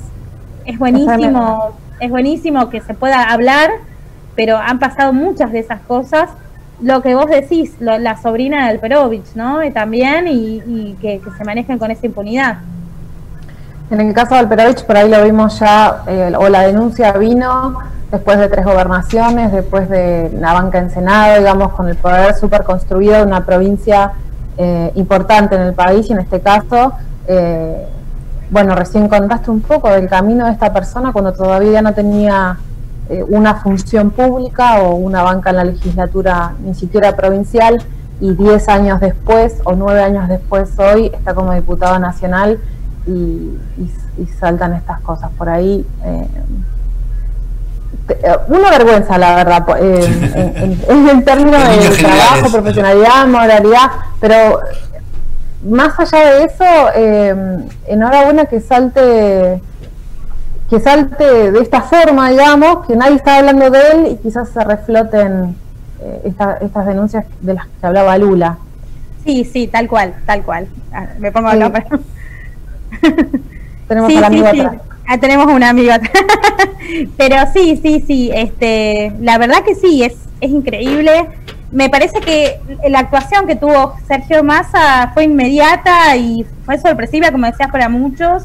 es 0.65 0.77
buenísimo, 0.77 1.71
es 1.99 2.09
buenísimo 2.09 2.69
que 2.69 2.81
se 2.81 2.93
pueda 2.93 3.23
hablar, 3.23 3.69
pero 4.35 4.57
han 4.57 4.79
pasado 4.79 5.13
muchas 5.13 5.51
de 5.51 5.59
esas 5.59 5.81
cosas. 5.81 6.29
Lo 6.81 7.01
que 7.01 7.13
vos 7.13 7.27
decís, 7.27 7.75
la 7.79 8.17
sobrina 8.21 8.67
del 8.69 8.79
Perovich, 8.79 9.35
¿no? 9.35 9.59
también, 9.71 10.27
y, 10.27 10.95
que, 10.99 11.21
se 11.37 11.43
manejen 11.43 11.77
con 11.77 11.91
esa 11.91 12.05
impunidad. 12.05 12.57
En 13.91 14.01
el 14.01 14.13
caso 14.13 14.35
del 14.35 14.47
Perovich, 14.47 14.83
por 14.85 14.97
ahí 14.97 15.09
lo 15.09 15.23
vimos 15.23 15.59
ya, 15.59 16.03
eh, 16.07 16.33
o 16.37 16.49
la 16.49 16.61
denuncia 16.61 17.11
vino 17.13 17.77
después 18.09 18.39
de 18.39 18.49
tres 18.49 18.65
gobernaciones, 18.65 19.51
después 19.51 19.89
de 19.89 20.31
la 20.39 20.53
banca 20.53 20.79
en 20.79 20.89
Senado, 20.89 21.37
digamos, 21.37 21.73
con 21.73 21.87
el 21.87 21.95
poder 21.95 22.33
súper 22.35 22.63
construido 22.63 23.13
de 23.13 23.23
una 23.23 23.45
provincia 23.45 24.13
eh, 24.57 24.91
importante 24.95 25.55
en 25.55 25.61
el 25.61 25.73
país 25.73 26.09
y 26.09 26.13
en 26.13 26.19
este 26.19 26.41
caso, 26.41 26.93
eh, 27.27 27.87
bueno, 28.49 28.75
recién 28.75 29.07
contaste 29.07 29.49
un 29.49 29.61
poco 29.61 29.89
del 29.89 30.09
camino 30.09 30.45
de 30.45 30.51
esta 30.51 30.73
persona 30.73 31.13
cuando 31.13 31.31
todavía 31.31 31.81
no 31.81 31.93
tenía 31.93 32.57
eh, 33.11 33.25
una 33.27 33.55
función 33.55 34.11
pública 34.11 34.81
o 34.81 34.95
una 34.95 35.21
banca 35.21 35.49
en 35.49 35.57
la 35.57 35.65
legislatura 35.65 36.53
ni 36.63 36.73
siquiera 36.73 37.13
provincial 37.17 37.83
y 38.21 38.35
diez 38.35 38.69
años 38.69 39.01
después 39.01 39.57
o 39.65 39.73
nueve 39.73 40.01
años 40.01 40.29
después 40.29 40.69
hoy 40.79 41.11
está 41.13 41.33
como 41.33 41.53
diputado 41.53 41.99
nacional 41.99 42.57
y, 43.05 43.57
saltan 44.39 44.73
estas 44.73 45.01
cosas 45.01 45.29
por 45.37 45.49
ahí. 45.49 45.85
Eh, 46.05 46.27
una 48.47 48.69
vergüenza, 48.69 49.17
la 49.17 49.35
verdad, 49.35 49.65
eh, 49.79 50.77
en, 50.87 51.25
términos 51.25 51.67
de 51.67 51.89
trabajo, 51.97 52.49
profesionalidad, 52.49 53.27
moralidad, 53.27 53.91
pero 54.21 54.59
más 55.67 55.99
allá 55.99 56.31
de 56.31 56.43
eso, 56.45 56.65
eh, 56.95 57.35
enhorabuena 57.87 58.45
que 58.45 58.61
salte 58.61 59.61
que 60.71 60.79
salte 60.79 61.51
de 61.51 61.59
esta 61.59 61.81
forma, 61.81 62.29
digamos, 62.29 62.87
que 62.87 62.95
nadie 62.95 63.17
está 63.17 63.39
hablando 63.39 63.69
de 63.69 63.79
él 63.91 64.07
y 64.13 64.15
quizás 64.15 64.47
se 64.49 64.63
refloten 64.63 65.53
estas 66.23 66.85
denuncias 66.85 67.25
de 67.41 67.55
las 67.55 67.65
que 67.67 67.85
hablaba 67.85 68.17
Lula. 68.17 68.57
Sí, 69.25 69.43
sí, 69.43 69.67
tal 69.67 69.89
cual, 69.89 70.13
tal 70.25 70.43
cual. 70.43 70.67
Ah, 70.93 71.07
me 71.19 71.29
pongo 71.29 71.47
a 71.49 71.51
hablar. 71.51 71.85
Tenemos 73.85 74.11
sí, 74.13 74.17
sí, 74.17 74.43
sí. 74.53 74.63
Ah, 75.05 75.17
tenemos 75.19 75.47
un 75.47 75.61
amigo. 75.61 75.91
Pero 77.17 77.35
sí, 77.53 77.77
sí, 77.83 78.05
sí. 78.07 78.31
Este, 78.33 79.11
la 79.19 79.37
verdad 79.37 79.63
que 79.65 79.75
sí, 79.75 80.03
es, 80.03 80.13
es 80.39 80.51
increíble. 80.51 81.27
Me 81.71 81.89
parece 81.89 82.21
que 82.21 82.61
la 82.89 82.99
actuación 82.99 83.45
que 83.45 83.57
tuvo 83.57 83.95
Sergio 84.07 84.41
Massa 84.41 85.11
fue 85.13 85.25
inmediata 85.25 86.15
y 86.15 86.45
fue 86.65 86.77
sorpresiva, 86.77 87.29
como 87.29 87.45
decías, 87.45 87.69
para 87.69 87.89
muchos. 87.89 88.43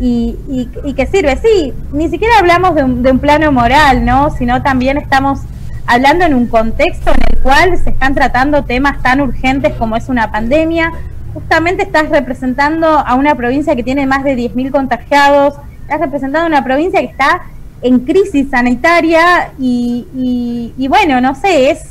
Y, 0.00 0.36
y, 0.84 0.94
que 0.94 1.06
sirve, 1.06 1.36
sí, 1.38 1.74
ni 1.92 2.08
siquiera 2.08 2.34
hablamos 2.38 2.76
de 2.76 2.84
un, 2.84 3.02
de 3.02 3.10
un 3.10 3.18
plano 3.18 3.50
moral, 3.50 4.04
¿no? 4.04 4.30
Sino 4.30 4.62
también 4.62 4.96
estamos 4.96 5.40
hablando 5.88 6.24
en 6.24 6.34
un 6.34 6.46
contexto 6.46 7.10
en 7.10 7.20
el 7.30 7.42
cual 7.42 7.78
se 7.78 7.90
están 7.90 8.14
tratando 8.14 8.62
temas 8.62 9.02
tan 9.02 9.20
urgentes 9.20 9.72
como 9.74 9.96
es 9.96 10.08
una 10.08 10.30
pandemia. 10.30 10.92
Justamente 11.32 11.82
estás 11.82 12.10
representando 12.10 12.86
a 12.86 13.14
una 13.14 13.34
provincia 13.34 13.74
que 13.74 13.82
tiene 13.82 14.06
más 14.06 14.22
de 14.22 14.36
10.000 14.36 14.70
contagiados, 14.70 15.54
estás 15.80 16.00
representando 16.00 16.44
a 16.44 16.46
una 16.46 16.62
provincia 16.62 17.00
que 17.00 17.06
está 17.06 17.42
en 17.80 18.00
crisis 18.00 18.50
sanitaria 18.50 19.52
y, 19.58 20.74
y, 20.76 20.88
bueno, 20.88 21.20
no 21.20 21.34
sé, 21.34 21.70
es, 21.70 21.90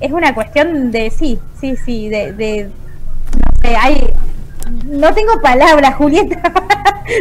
es 0.00 0.12
una 0.12 0.34
cuestión 0.34 0.90
de, 0.90 1.10
sí, 1.10 1.38
sí, 1.60 1.76
sí, 1.84 2.08
de, 2.08 2.32
de 2.32 2.64
no 2.64 3.68
sé, 3.68 3.76
hay, 3.76 4.06
no 4.84 5.14
tengo 5.14 5.40
palabras, 5.40 5.94
Julieta, 5.98 6.40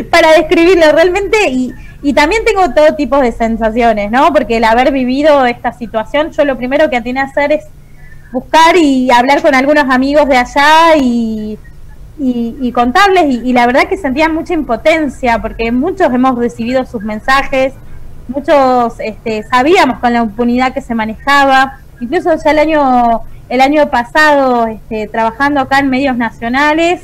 para 0.09 0.33
describirlo 0.33 0.91
realmente 0.91 1.49
y, 1.49 1.73
y 2.01 2.13
también 2.13 2.43
tengo 2.45 2.73
todo 2.73 2.95
tipo 2.95 3.17
de 3.19 3.31
sensaciones, 3.31 4.11
¿no? 4.11 4.31
Porque 4.33 4.57
el 4.57 4.63
haber 4.63 4.91
vivido 4.91 5.45
esta 5.45 5.73
situación, 5.73 6.31
yo 6.31 6.45
lo 6.45 6.57
primero 6.57 6.89
que 6.89 6.97
atiné 6.97 7.19
a 7.19 7.23
hacer 7.23 7.51
es 7.51 7.65
buscar 8.31 8.75
y 8.77 9.09
hablar 9.11 9.41
con 9.41 9.55
algunos 9.55 9.89
amigos 9.89 10.27
de 10.27 10.37
allá 10.37 10.95
y, 10.97 11.57
y, 12.19 12.71
contarles 12.73 13.43
y, 13.43 13.53
la 13.53 13.65
verdad 13.65 13.87
que 13.87 13.97
sentía 13.97 14.29
mucha 14.29 14.53
impotencia 14.53 15.41
porque 15.41 15.71
muchos 15.71 16.13
hemos 16.13 16.37
recibido 16.37 16.85
sus 16.85 17.01
mensajes, 17.01 17.73
muchos 18.27 18.99
este, 18.99 19.43
sabíamos 19.43 19.99
con 19.99 20.13
la 20.13 20.19
impunidad 20.19 20.73
que 20.73 20.81
se 20.81 20.93
manejaba, 20.93 21.79
incluso 21.99 22.35
ya 22.35 22.51
el 22.51 22.59
año 22.59 23.21
el 23.47 23.61
año 23.61 23.89
pasado 23.89 24.67
este, 24.67 25.07
trabajando 25.07 25.61
acá 25.61 25.79
en 25.79 25.89
medios 25.89 26.15
nacionales 26.15 27.01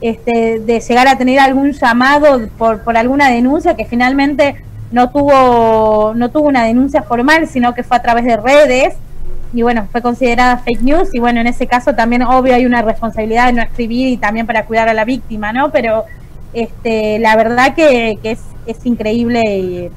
este, 0.00 0.60
de 0.60 0.80
llegar 0.80 1.08
a 1.08 1.18
tener 1.18 1.40
algún 1.40 1.72
llamado 1.72 2.48
por, 2.56 2.82
por 2.82 2.96
alguna 2.96 3.30
denuncia 3.30 3.74
que 3.74 3.84
finalmente 3.84 4.62
no 4.90 5.10
tuvo 5.10 6.14
no 6.14 6.30
tuvo 6.30 6.48
una 6.48 6.64
denuncia 6.64 7.02
formal 7.02 7.46
sino 7.46 7.74
que 7.74 7.82
fue 7.82 7.96
a 7.96 8.02
través 8.02 8.24
de 8.24 8.36
redes 8.36 8.94
y 9.52 9.62
bueno, 9.62 9.88
fue 9.90 10.02
considerada 10.02 10.58
fake 10.58 10.82
news 10.82 11.08
y 11.14 11.20
bueno, 11.20 11.40
en 11.40 11.46
ese 11.46 11.66
caso 11.66 11.94
también 11.94 12.22
obvio 12.22 12.54
hay 12.54 12.66
una 12.66 12.82
responsabilidad 12.82 13.46
de 13.46 13.54
no 13.54 13.62
escribir 13.62 14.08
y 14.08 14.16
también 14.16 14.46
para 14.46 14.66
cuidar 14.66 14.88
a 14.88 14.94
la 14.94 15.04
víctima, 15.04 15.52
¿no? 15.52 15.70
Pero 15.70 16.04
este, 16.52 17.18
la 17.18 17.34
verdad 17.36 17.74
que, 17.74 18.18
es, 18.22 18.40
es 18.66 18.84
increíble 18.84 19.90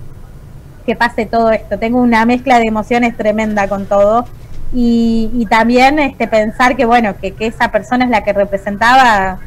que 0.86 0.96
pase 0.96 1.26
todo 1.26 1.52
esto. 1.52 1.78
Tengo 1.78 2.00
una 2.00 2.26
mezcla 2.26 2.60
de 2.60 2.66
emociones 2.66 3.18
tremenda 3.18 3.68
con 3.68 3.86
todo 3.86 4.26
y, 4.74 5.30
y 5.34 5.46
también 5.48 6.00
este, 6.00 6.28
pensar 6.28 6.78
que 6.78 6.86
bueno, 6.86 7.16
que, 7.20 7.34
esa 7.40 7.72
persona 7.72 8.06
es 8.06 8.12
la 8.12 8.24
que 8.24 8.32
representaba 8.32 9.40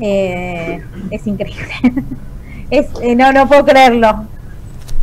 eh, 0.00 0.82
es 1.10 1.26
increíble. 1.26 1.72
es, 2.70 2.86
eh, 3.02 3.14
no, 3.16 3.32
no 3.32 3.48
puedo 3.48 3.64
creerlo. 3.64 4.24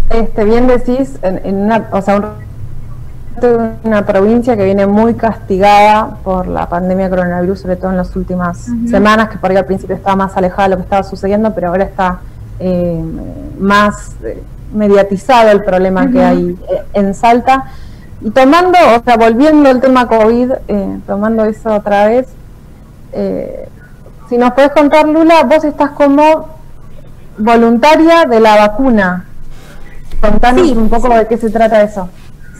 Este, 0.10 0.44
bien 0.44 0.68
decís, 0.68 1.18
en, 1.22 1.42
en 1.46 1.56
una, 1.56 1.88
o 1.92 2.02
sea, 2.02 2.18
un 2.18 2.26
una 3.84 4.06
provincia 4.06 4.58
que 4.58 4.66
viene 4.66 4.86
muy 4.86 5.14
castigada 5.14 6.18
por 6.24 6.48
la 6.48 6.68
pandemia 6.68 7.06
de 7.06 7.10
coronavirus, 7.10 7.62
sobre 7.62 7.76
todo 7.76 7.92
en 7.92 7.98
las 7.98 8.16
últimas 8.16 8.70
semanas, 8.90 9.30
que 9.30 9.38
por 9.38 9.52
ahí 9.52 9.58
al 9.58 9.66
principio 9.66 9.96
estaba 9.96 10.16
más 10.16 10.36
alejada 10.38 10.64
de 10.64 10.70
lo 10.70 10.76
que 10.78 10.84
estaba 10.84 11.04
sucediendo, 11.04 11.54
pero 11.54 11.70
ahora 11.70 11.86
está 11.86 12.20
eh, 12.60 13.04
más 13.60 14.16
eh, 14.24 14.42
mediatizado 14.74 15.50
el 15.52 15.64
problema 15.64 16.10
que 16.12 16.24
hay 16.24 16.58
eh, 16.70 16.84
en 16.94 17.14
Salta. 17.14 17.66
Y 18.22 18.30
tomando, 18.32 18.78
o 18.96 19.04
sea, 19.04 19.18
volviendo 19.18 19.70
al 19.70 19.82
tema 19.82 20.08
COVID, 20.08 20.52
tomando 21.08 21.46
eso 21.46 21.74
otra 21.74 22.08
vez, 22.08 22.28
si 24.32 24.38
nos 24.38 24.54
puedes 24.54 24.72
contar, 24.72 25.10
Lula, 25.10 25.44
vos 25.44 25.62
estás 25.66 25.90
como 25.90 26.48
voluntaria 27.38 28.24
de 28.24 28.40
la 28.40 28.56
vacuna. 28.56 29.26
Contanos 30.22 30.72
un 30.72 30.88
poco 30.88 31.14
de 31.14 31.28
qué 31.28 31.36
se 31.36 31.50
trata 31.50 31.84
eso. 31.84 32.10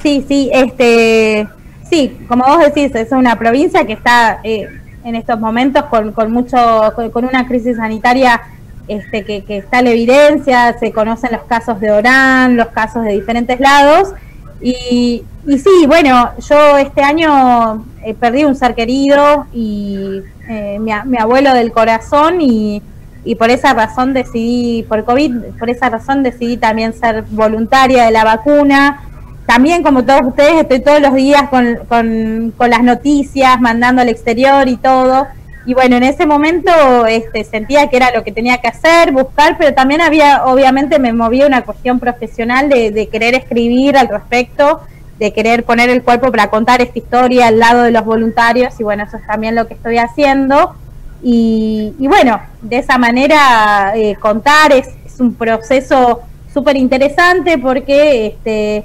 Sí, 0.02 0.26
sí, 0.28 0.50
este, 0.52 1.48
sí, 1.90 2.26
como 2.28 2.44
vos 2.44 2.60
decís, 2.60 2.94
es 2.94 3.14
una 3.14 3.38
provincia 3.38 3.86
que 3.86 3.94
está 3.94 4.42
eh, 4.44 4.68
en 5.06 5.16
estos 5.16 5.40
momentos 5.40 5.86
con, 5.86 6.12
con 6.12 6.34
mucho, 6.34 6.58
con, 6.94 7.24
una 7.24 7.48
crisis 7.48 7.78
sanitaria 7.78 8.42
este, 8.90 9.24
que, 9.24 9.46
que, 9.46 9.60
está 9.60 9.80
en 9.80 9.88
evidencia, 9.88 10.78
se 10.78 10.92
conocen 10.92 11.32
los 11.32 11.44
casos 11.44 11.80
de 11.80 11.90
Orán, 11.90 12.58
los 12.58 12.68
casos 12.68 13.06
de 13.06 13.14
diferentes 13.14 13.62
lados. 13.62 14.14
Y, 14.62 15.24
y 15.48 15.58
sí, 15.58 15.86
bueno, 15.88 16.32
yo 16.40 16.78
este 16.78 17.02
año 17.02 17.86
eh, 18.06 18.14
perdí 18.14 18.44
un 18.44 18.56
ser 18.56 18.76
querido 18.76 19.48
y 19.54 20.22
eh, 20.48 20.78
mi, 20.80 21.18
abuelo 21.18 21.54
del 21.54 21.72
corazón 21.72 22.42
y, 22.42 22.82
y 23.26 23.36
por 23.36 23.50
esa 23.50 23.74
razón 23.74 24.14
decidí, 24.14 24.84
por 24.84 25.04
COVID, 25.04 25.36
por 25.58 25.70
esa 25.70 25.90
razón 25.90 26.22
decidí 26.22 26.58
también 26.58 26.94
ser 26.94 27.24
voluntaria 27.32 28.06
de 28.06 28.12
la 28.12 28.24
vacuna 28.24 29.02
también 29.46 29.84
como 29.84 30.06
todos 30.06 30.22
ustedes 30.28 30.62
estoy 30.62 30.80
todos 30.80 31.02
los 31.02 31.14
días 31.14 31.50
con, 31.50 31.80
con, 31.90 32.70
las 32.70 32.84
noticias, 32.84 33.60
mandando 33.60 34.02
al 34.02 34.08
exterior 34.08 34.68
y 34.70 34.78
todo. 34.78 35.28
Y 35.66 35.74
bueno, 35.76 35.96
en 35.96 36.04
ese 36.04 36.26
momento 36.26 36.72
este, 37.06 37.44
sentía 37.44 37.88
que 37.88 37.98
era 37.98 38.12
lo 38.12 38.24
que 38.24 38.32
tenía 38.32 38.58
que 38.58 38.68
hacer, 38.68 39.12
buscar, 39.12 39.58
pero 39.58 39.74
también 39.74 40.02
había, 40.02 40.46
obviamente 40.46 40.98
me 40.98 41.14
movía 41.14 41.46
una 41.46 41.64
cuestión 41.64 42.00
profesional 42.00 42.68
de, 42.68 43.08
querer 43.12 43.36
escribir 43.36 43.96
al 43.96 44.08
respecto, 44.08 44.82
de 45.20 45.32
querer 45.34 45.64
poner 45.64 45.90
el 45.92 46.02
cuerpo 46.02 46.32
para 46.32 46.50
contar 46.50 46.82
esta 46.82 46.98
historia 46.98 47.48
al 47.48 47.60
lado 47.60 47.84
de 47.84 47.92
los 47.92 48.04
voluntarios 48.04 48.80
y 48.80 48.84
bueno, 48.84 49.04
eso 49.04 49.18
es 49.18 49.28
también 49.28 49.54
lo 49.54 49.68
que 49.68 49.76
estoy 49.76 49.98
haciendo. 49.98 50.76
Y, 51.24 51.94
bueno, 52.00 52.42
de 52.64 52.80
esa 52.80 52.98
manera 52.98 53.94
eh, 53.96 54.16
contar 54.16 54.72
es, 54.72 54.88
es 55.06 55.20
un 55.20 55.36
proceso 55.36 56.22
súper 56.52 56.76
interesante 56.76 57.60
porque 57.60 58.26
este, 58.28 58.84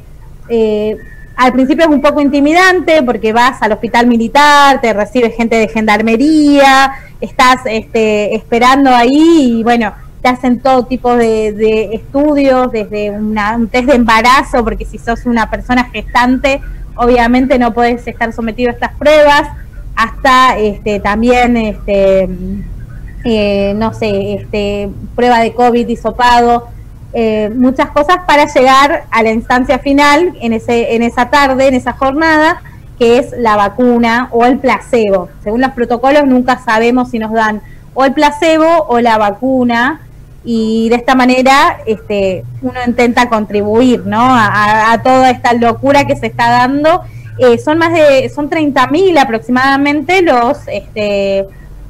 eh, 0.50 0.98
al 1.36 1.52
principio 1.52 1.84
es 1.84 1.90
un 1.90 2.00
poco 2.00 2.20
intimidante 2.20 3.02
porque 3.02 3.32
vas 3.34 3.60
al 3.62 3.72
hospital 3.72 4.06
militar, 4.06 4.80
te 4.80 4.92
recibe 4.94 5.30
gente 5.30 5.56
de 5.56 5.68
gendarmería, 5.68 6.92
estás 7.20 7.60
este, 7.66 8.34
esperando 8.34 8.90
ahí 8.90 9.58
y 9.58 9.62
bueno, 9.62 9.92
te 10.22 10.28
hacen 10.28 10.60
todo 10.60 10.86
tipo 10.86 11.14
de, 11.14 11.90
estudios, 11.92 12.72
desde 12.72 13.10
un 13.10 13.68
test 13.70 13.86
de 13.86 13.94
embarazo, 13.94 14.64
porque 14.64 14.86
si 14.86 14.98
sos 14.98 15.26
una 15.26 15.50
persona 15.50 15.84
gestante, 15.84 16.62
obviamente 16.96 17.58
no 17.58 17.74
puedes 17.74 18.06
estar 18.06 18.32
sometido 18.32 18.70
a 18.70 18.72
estas 18.72 18.94
pruebas, 18.94 19.48
hasta 19.94 20.58
este, 20.58 21.00
también, 21.00 21.56
este, 21.58 22.28
eh, 23.24 23.74
no 23.76 23.92
sé, 23.92 24.34
este, 24.34 24.88
prueba 25.14 25.40
de 25.40 25.52
COVID, 25.52 25.86
hisopado, 25.86 26.68
eh, 27.12 27.50
muchas 27.54 27.90
cosas 27.90 28.18
para 28.26 28.46
llegar 28.46 29.04
a 29.10 29.22
la 29.22 29.30
instancia 29.30 29.78
final 29.78 30.36
en, 30.40 30.52
ese, 30.52 30.94
en 30.94 31.02
esa 31.02 31.30
tarde, 31.30 31.68
en 31.68 31.74
esa 31.74 31.92
jornada, 31.92 32.62
que 32.98 33.18
es 33.18 33.32
la 33.38 33.56
vacuna 33.56 34.28
o 34.32 34.44
el 34.44 34.58
placebo. 34.58 35.28
Según 35.42 35.60
los 35.60 35.72
protocolos 35.72 36.26
nunca 36.26 36.58
sabemos 36.58 37.10
si 37.10 37.18
nos 37.18 37.32
dan 37.32 37.62
o 37.94 38.04
el 38.04 38.12
placebo 38.12 38.86
o 38.88 39.00
la 39.00 39.18
vacuna 39.18 40.00
y 40.44 40.88
de 40.90 40.96
esta 40.96 41.14
manera 41.14 41.78
este, 41.86 42.44
uno 42.62 42.78
intenta 42.86 43.28
contribuir 43.28 44.06
¿no? 44.06 44.20
a, 44.20 45.00
toda 45.02 45.30
esta 45.30 45.52
locura 45.54 46.06
que 46.06 46.16
se 46.16 46.26
está 46.26 46.50
dando. 46.50 47.02
Eh, 47.38 47.58
son 47.58 47.78
más 47.78 47.92
de, 47.92 48.30
son 48.34 48.48
30.000 48.48 49.18
aproximadamente 49.18 50.22
los, 50.22 50.58
este, 50.68 51.46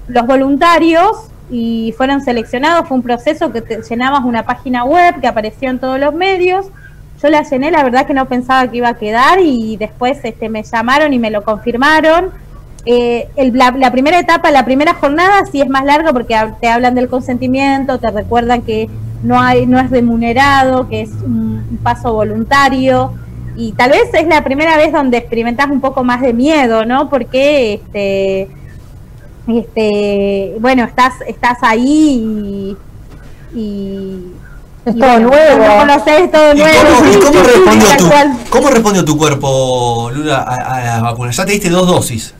los 0.09 0.27
voluntarios 0.27 1.29
y 1.51 1.95
fueron 1.97 2.21
seleccionados. 2.21 2.89
Fue 2.89 2.97
un 2.97 3.03
proceso 3.03 3.53
que 3.53 3.63
te 3.63 3.83
llenabas 3.83 4.25
una 4.25 4.45
página 4.45 4.85
web 4.85 5.21
que 5.21 5.27
apareció 5.27 5.71
en 5.71 5.79
todos 5.79 5.99
los 5.99 6.15
medios. 6.15 6.67
Yo 7.23 7.29
la 7.31 7.43
llené, 7.43 7.71
la 7.71 7.83
verdad 7.83 8.07
que 8.07 8.15
no 8.15 8.27
pensaba 8.27 8.71
que 8.71 8.79
iba 8.79 8.89
a 8.89 8.95
quedar 8.95 9.41
y 9.41 9.77
después 9.77 10.19
este, 10.23 10.49
me 10.49 10.63
llamaron 10.63 11.13
y 11.13 11.19
me 11.19 11.31
lo 11.31 11.43
confirmaron. 11.43 12.31
Eh, 12.85 13.29
la, 13.37 13.91
primera 13.91 14.19
etapa, 14.19 14.51
la 14.51 14.65
primera 14.65 14.95
jornada 14.95 15.45
sí 15.51 15.61
es 15.61 15.69
más 15.69 15.85
larga 15.85 16.13
porque 16.13 16.37
te 16.61 16.69
hablan 16.69 16.95
del 16.95 17.09
consentimiento, 17.09 17.99
te 17.99 18.11
recuerdan 18.11 18.63
que 18.63 18.89
no 19.23 19.41
hay, 19.41 19.67
no 19.67 19.81
es 19.81 19.91
remunerado, 19.91 20.89
que 20.89 21.01
es 21.01 21.11
un 21.25 21.81
paso 21.83 22.13
voluntario 22.13 23.13
y 23.57 23.73
tal 23.73 23.91
vez 23.91 24.13
es 24.13 24.27
la 24.27 24.45
primera 24.45 24.77
vez 24.77 24.93
donde 24.93 25.17
experimentas 25.17 25.69
un 25.71 25.81
poco 25.81 26.05
más 26.05 26.21
de 26.21 26.33
miedo, 26.33 26.85
¿no? 26.85 27.09
Porque 27.09 27.75
este 27.75 28.49
este, 29.47 30.57
bueno, 30.61 30.85
estás, 30.85 31.15
estás 31.27 31.59
ahí 31.63 32.77
y, 33.55 34.33
es 34.85 34.99
todo 34.99 35.19
nuevo. 35.19 35.77
Conoces, 35.79 36.31
todo 36.31 36.55
nuevo. 36.55 36.79
cómo, 37.23 37.43
respondió 37.43 37.97
tu, 37.97 38.51
cómo, 38.51 38.71
respondió 38.71 39.05
tu, 39.05 39.19
cuerpo, 39.19 40.11
Lula, 40.13 40.43
a, 40.43 40.81
la 40.81 41.03
vacuna? 41.03 41.31
Ya 41.33 41.45
te 41.45 41.53
diste 41.53 41.71
dos 41.71 41.87
dosis. 41.87 42.35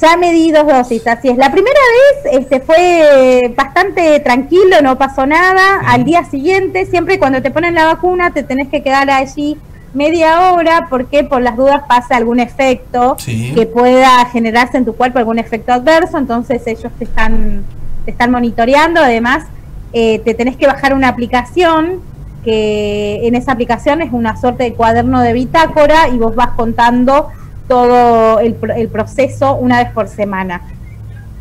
Ya 0.00 0.16
me 0.16 0.32
di 0.32 0.52
dos 0.52 0.66
dosis, 0.66 1.06
así 1.06 1.28
es. 1.28 1.36
La 1.36 1.50
primera 1.50 1.78
vez 2.24 2.40
este, 2.40 2.60
fue 2.60 3.52
bastante 3.56 4.20
tranquilo, 4.20 4.80
no 4.82 4.96
pasó 4.96 5.26
nada. 5.26 5.80
Al 5.86 6.04
día 6.04 6.24
siguiente, 6.24 6.86
siempre 6.86 7.18
cuando 7.18 7.42
te 7.42 7.50
ponen 7.50 7.74
la 7.74 7.86
vacuna, 7.86 8.32
te 8.32 8.42
tenés 8.42 8.68
que 8.68 8.82
quedar 8.82 9.10
allí 9.10 9.58
media 9.94 10.52
hora 10.52 10.86
porque 10.88 11.24
por 11.24 11.42
las 11.42 11.56
dudas 11.56 11.82
pasa 11.88 12.16
algún 12.16 12.40
efecto 12.40 13.16
que 13.26 13.70
pueda 13.72 14.24
generarse 14.26 14.78
en 14.78 14.84
tu 14.84 14.94
cuerpo, 14.94 15.18
algún 15.18 15.38
efecto 15.38 15.72
adverso. 15.72 16.18
Entonces 16.18 16.66
ellos 16.66 16.92
te 16.98 17.04
están, 17.04 17.62
te 18.04 18.10
están 18.10 18.30
monitoreando. 18.30 19.00
Además, 19.00 19.44
eh, 19.92 20.20
te 20.20 20.34
tenés 20.34 20.56
que 20.56 20.66
bajar 20.66 20.94
una 20.94 21.08
aplicación 21.08 22.00
que 22.44 23.26
en 23.26 23.34
esa 23.34 23.52
aplicación 23.52 24.02
es 24.02 24.12
una 24.12 24.36
suerte 24.40 24.64
de 24.64 24.74
cuaderno 24.74 25.20
de 25.20 25.32
bitácora 25.32 26.08
y 26.08 26.18
vos 26.18 26.34
vas 26.34 26.50
contando 26.56 27.28
todo 27.68 28.40
el, 28.40 28.54
proceso 28.88 29.54
una 29.54 29.82
vez 29.82 29.92
por 29.92 30.08
semana. 30.08 30.62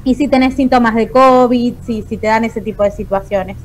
Y 0.04 0.16
si 0.16 0.28
tenés 0.28 0.56
síntomas 0.56 0.96
de 0.96 1.10
COVID, 1.10 1.74
si, 1.86 2.04
si 2.04 2.18
te 2.18 2.28
dan 2.28 2.44
ese 2.44 2.62
tipo 2.62 2.84
de 2.84 2.92
situaciones. 2.92 3.58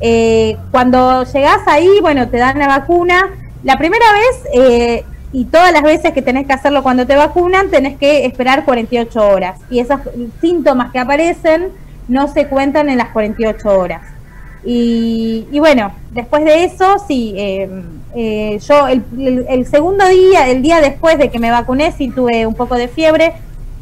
Eh, 0.00 0.56
cuando 0.70 1.24
llegás 1.24 1.66
ahí, 1.66 1.88
bueno, 2.00 2.28
te 2.28 2.38
dan 2.38 2.58
la 2.58 2.68
vacuna. 2.68 3.30
La 3.64 3.78
primera 3.78 4.04
vez, 4.12 4.48
eh, 4.52 5.04
y 5.32 5.46
todas 5.46 5.72
las 5.72 5.82
veces 5.82 6.12
que 6.12 6.22
tenés 6.22 6.46
que 6.46 6.52
hacerlo 6.52 6.82
cuando 6.82 7.06
te 7.06 7.16
vacunan, 7.16 7.70
tenés 7.70 7.96
que 7.96 8.26
esperar 8.26 8.64
48 8.64 9.26
horas. 9.26 9.58
Y 9.70 9.80
esos 9.80 10.00
síntomas 10.40 10.92
que 10.92 10.98
aparecen 10.98 11.70
no 12.06 12.28
se 12.28 12.46
cuentan 12.46 12.90
en 12.90 12.98
las 12.98 13.08
48 13.08 13.68
horas. 13.68 14.02
Y, 14.66 15.46
bueno, 15.58 15.92
después 16.12 16.44
de 16.44 16.64
eso, 16.64 16.96
sí, 17.06 17.34
eh, 17.36 17.68
eh, 18.14 18.58
yo 18.66 18.86
el, 18.86 19.66
segundo 19.66 20.06
día, 20.08 20.48
el 20.48 20.62
día 20.62 20.80
después 20.80 21.18
de 21.18 21.30
que 21.30 21.38
me 21.38 21.50
vacuné, 21.50 21.92
sí 21.92 22.08
tuve 22.08 22.46
un 22.46 22.54
poco 22.54 22.76
de 22.76 22.88
fiebre, 22.88 23.34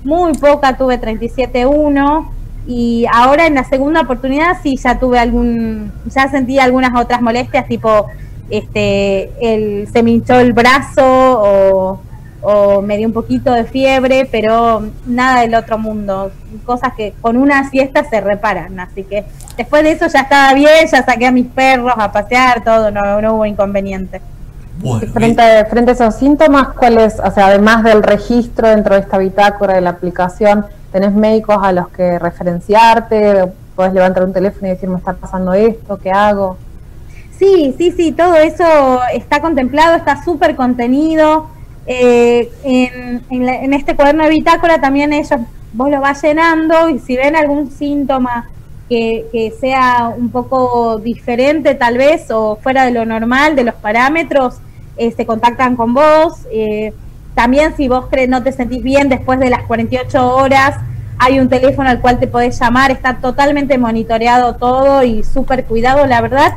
muy 0.02 0.32
poca, 0.32 0.76
tuve 0.76 1.00
37.1 1.00 2.28
y 2.66 3.06
ahora 3.12 3.46
en 3.46 3.54
la 3.54 3.64
segunda 3.64 4.00
oportunidad 4.02 4.56
sí 4.62 4.76
ya 4.76 4.98
tuve 4.98 5.18
algún, 5.18 5.92
ya 6.06 6.28
sentí 6.28 6.58
algunas 6.58 7.00
otras 7.00 7.22
molestias, 7.22 7.68
tipo, 7.68 8.08
este, 8.50 9.30
el, 9.40 9.88
se 9.92 10.02
me 10.02 10.10
hinchó 10.12 10.38
el 10.38 10.52
brazo 10.52 11.02
o 11.04 12.00
o 12.42 12.82
me 12.82 12.96
dio 12.96 13.06
un 13.06 13.12
poquito 13.12 13.52
de 13.52 13.64
fiebre, 13.64 14.28
pero 14.30 14.82
nada 15.06 15.42
del 15.42 15.54
otro 15.54 15.78
mundo, 15.78 16.32
cosas 16.64 16.92
que 16.94 17.14
con 17.20 17.36
una 17.36 17.70
siesta 17.70 18.04
se 18.04 18.20
reparan, 18.20 18.78
así 18.80 19.04
que 19.04 19.24
después 19.56 19.84
de 19.84 19.92
eso 19.92 20.06
ya 20.08 20.22
estaba 20.22 20.52
bien, 20.52 20.88
ya 20.90 21.04
saqué 21.04 21.26
a 21.26 21.30
mis 21.30 21.46
perros 21.46 21.94
a 21.96 22.10
pasear, 22.10 22.62
todo, 22.64 22.90
no, 22.90 23.22
no 23.22 23.34
hubo 23.34 23.46
inconveniente. 23.46 24.20
frente, 25.12 25.64
frente 25.66 25.92
a 25.92 25.94
esos 25.94 26.16
síntomas, 26.16 26.70
¿cuáles, 26.70 27.20
o 27.20 27.30
sea, 27.30 27.46
además 27.46 27.84
del 27.84 28.02
registro 28.02 28.68
dentro 28.68 28.96
de 28.96 29.02
esta 29.02 29.18
bitácora 29.18 29.74
de 29.74 29.80
la 29.80 29.90
aplicación, 29.90 30.66
tenés 30.90 31.12
médicos 31.12 31.58
a 31.62 31.70
los 31.70 31.88
que 31.90 32.18
referenciarte, 32.18 33.44
puedes 33.76 33.92
levantar 33.94 34.24
un 34.24 34.32
teléfono 34.32 34.66
y 34.66 34.70
decir, 34.70 34.88
me 34.88 34.98
está 34.98 35.12
pasando 35.12 35.52
esto, 35.52 35.96
¿qué 35.96 36.10
hago? 36.10 36.58
Sí, 37.42 37.74
sí, 37.76 37.90
sí, 37.90 38.12
todo 38.12 38.36
eso 38.36 39.00
está 39.12 39.40
contemplado, 39.40 39.96
está 39.96 40.22
súper 40.22 40.54
contenido. 40.54 41.48
Eh, 41.88 42.48
en, 42.62 43.74
este 43.74 43.96
cuaderno 43.96 44.22
de 44.22 44.30
bitácora 44.30 44.80
también 44.80 45.12
ellos, 45.12 45.40
vos 45.72 45.90
lo 45.90 46.00
vas 46.00 46.22
llenando 46.22 46.88
y 46.88 47.00
si 47.00 47.16
ven 47.16 47.34
algún 47.34 47.72
síntoma 47.72 48.48
que, 48.88 49.52
sea 49.60 50.14
un 50.16 50.30
poco 50.30 50.98
diferente 50.98 51.74
tal 51.74 51.98
vez 51.98 52.30
o 52.30 52.60
fuera 52.62 52.84
de 52.84 52.92
lo 52.92 53.04
normal, 53.04 53.56
de 53.56 53.64
los 53.64 53.74
parámetros, 53.74 54.58
eh, 54.96 55.10
se 55.10 55.26
contactan 55.26 55.74
con 55.74 55.94
vos. 55.94 56.46
Eh, 56.52 56.92
también 57.34 57.76
si 57.76 57.88
vos 57.88 58.06
crees, 58.08 58.28
no 58.28 58.44
te 58.44 58.52
sentís 58.52 58.84
bien 58.84 59.08
después 59.08 59.40
de 59.40 59.50
las 59.50 59.64
48 59.64 60.36
horas, 60.36 60.76
hay 61.18 61.40
un 61.40 61.48
teléfono 61.48 61.88
al 61.88 62.00
cual 62.00 62.20
te 62.20 62.28
podés 62.28 62.60
llamar, 62.60 62.92
está 62.92 63.16
totalmente 63.16 63.78
monitoreado 63.78 64.54
todo 64.54 65.02
y 65.02 65.24
súper 65.24 65.64
cuidado, 65.64 66.06
la 66.06 66.20
verdad 66.20 66.54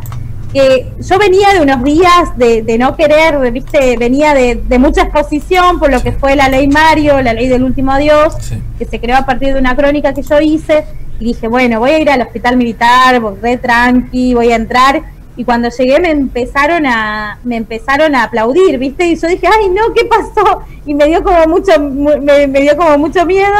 yo 0.99 1.19
venía 1.19 1.53
de 1.53 1.61
unos 1.61 1.83
días 1.83 2.37
de, 2.37 2.77
no 2.79 2.95
querer, 2.95 3.51
viste, 3.51 3.97
venía 3.97 4.33
de, 4.33 4.79
mucha 4.79 5.03
exposición 5.03 5.79
por 5.79 5.91
lo 5.91 6.01
que 6.01 6.13
fue 6.13 6.35
la 6.35 6.47
ley 6.47 6.67
Mario, 6.67 7.21
la 7.21 7.33
ley 7.33 7.47
del 7.47 7.63
último 7.63 7.91
adiós, 7.91 8.35
que 8.79 8.85
se 8.85 8.99
creó 8.99 9.17
a 9.17 9.25
partir 9.25 9.53
de 9.53 9.59
una 9.59 9.75
crónica 9.75 10.13
que 10.13 10.21
yo 10.21 10.39
hice, 10.39 10.85
y 11.19 11.25
dije, 11.25 11.47
bueno, 11.47 11.79
voy 11.79 11.91
a 11.91 11.99
ir 11.99 12.09
al 12.09 12.21
hospital 12.21 12.55
militar, 12.57 13.21
re 13.41 13.57
tranqui, 13.57 14.33
voy 14.33 14.51
a 14.51 14.55
entrar, 14.55 15.03
y 15.35 15.43
cuando 15.43 15.69
llegué 15.69 15.99
me 15.99 16.11
empezaron 16.11 16.85
a, 16.85 17.37
me 17.43 17.57
empezaron 17.57 18.15
a 18.15 18.23
aplaudir, 18.23 18.77
viste, 18.77 19.07
y 19.07 19.17
yo 19.17 19.27
dije, 19.27 19.47
ay 19.47 19.69
no, 19.69 19.93
¿qué 19.93 20.05
pasó? 20.05 20.61
Y 20.85 20.93
me 20.93 21.05
dio 21.07 21.21
como 21.21 21.45
mucho, 21.47 21.77
me, 21.79 22.47
me 22.47 22.61
dio 22.61 22.77
como 22.77 22.97
mucho 22.97 23.25
miedo, 23.25 23.57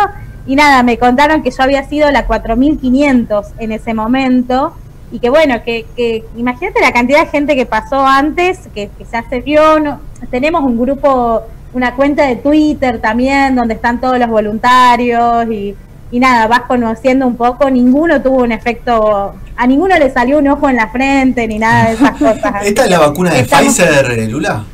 y 0.48 0.56
nada, 0.56 0.82
me 0.84 0.98
contaron 0.98 1.44
que 1.44 1.52
yo 1.52 1.62
había 1.62 1.84
sido 1.90 2.10
la 2.12 2.26
4500 2.26 3.48
en 3.58 3.72
ese 3.74 3.94
momento, 3.94 4.74
y 5.16 5.20
que 5.20 5.30
bueno, 5.30 5.64
que, 5.64 5.86
que, 5.96 6.26
imagínate 6.36 6.82
la 6.82 6.92
cantidad 6.92 7.22
de 7.22 7.28
gente 7.28 7.56
que 7.56 7.66
pasó 7.66 8.06
antes, 8.06 8.68
que, 8.76 8.90
se 9.10 9.16
hace 9.16 9.42
no, 9.82 10.02
tenemos 10.30 10.62
un 10.62 10.78
grupo, 10.78 11.44
una 11.72 11.96
cuenta 11.96 12.28
de 12.28 12.36
Twitter 12.36 13.00
también, 13.00 13.56
donde 13.56 13.76
están 13.76 14.02
todos 14.02 14.20
los 14.20 14.28
voluntarios 14.28 15.50
y, 15.50 15.74
y 16.12 16.20
nada, 16.20 16.48
vas 16.48 16.64
conociendo 16.64 17.26
un 17.28 17.38
poco, 17.38 17.70
ninguno 17.70 18.22
tuvo 18.22 18.44
un 18.44 18.52
efecto, 18.52 19.36
a 19.56 19.68
ninguno 19.68 19.98
le 19.98 20.12
salió 20.12 20.38
un 20.38 20.50
ojo 20.50 20.68
en 20.68 20.76
la 20.76 20.90
frente 20.90 21.48
ni 21.48 21.60
nada 21.60 21.88
de 21.88 21.94
esas 21.94 22.12
cosas. 22.20 22.66
¿Esta 22.66 22.84
es 22.84 22.90
la 22.90 23.00
vacuna 23.00 23.34
de 23.34 23.46
Pfizer, 23.46 24.12
eh, 24.20 24.28
Lula? 24.28 24.66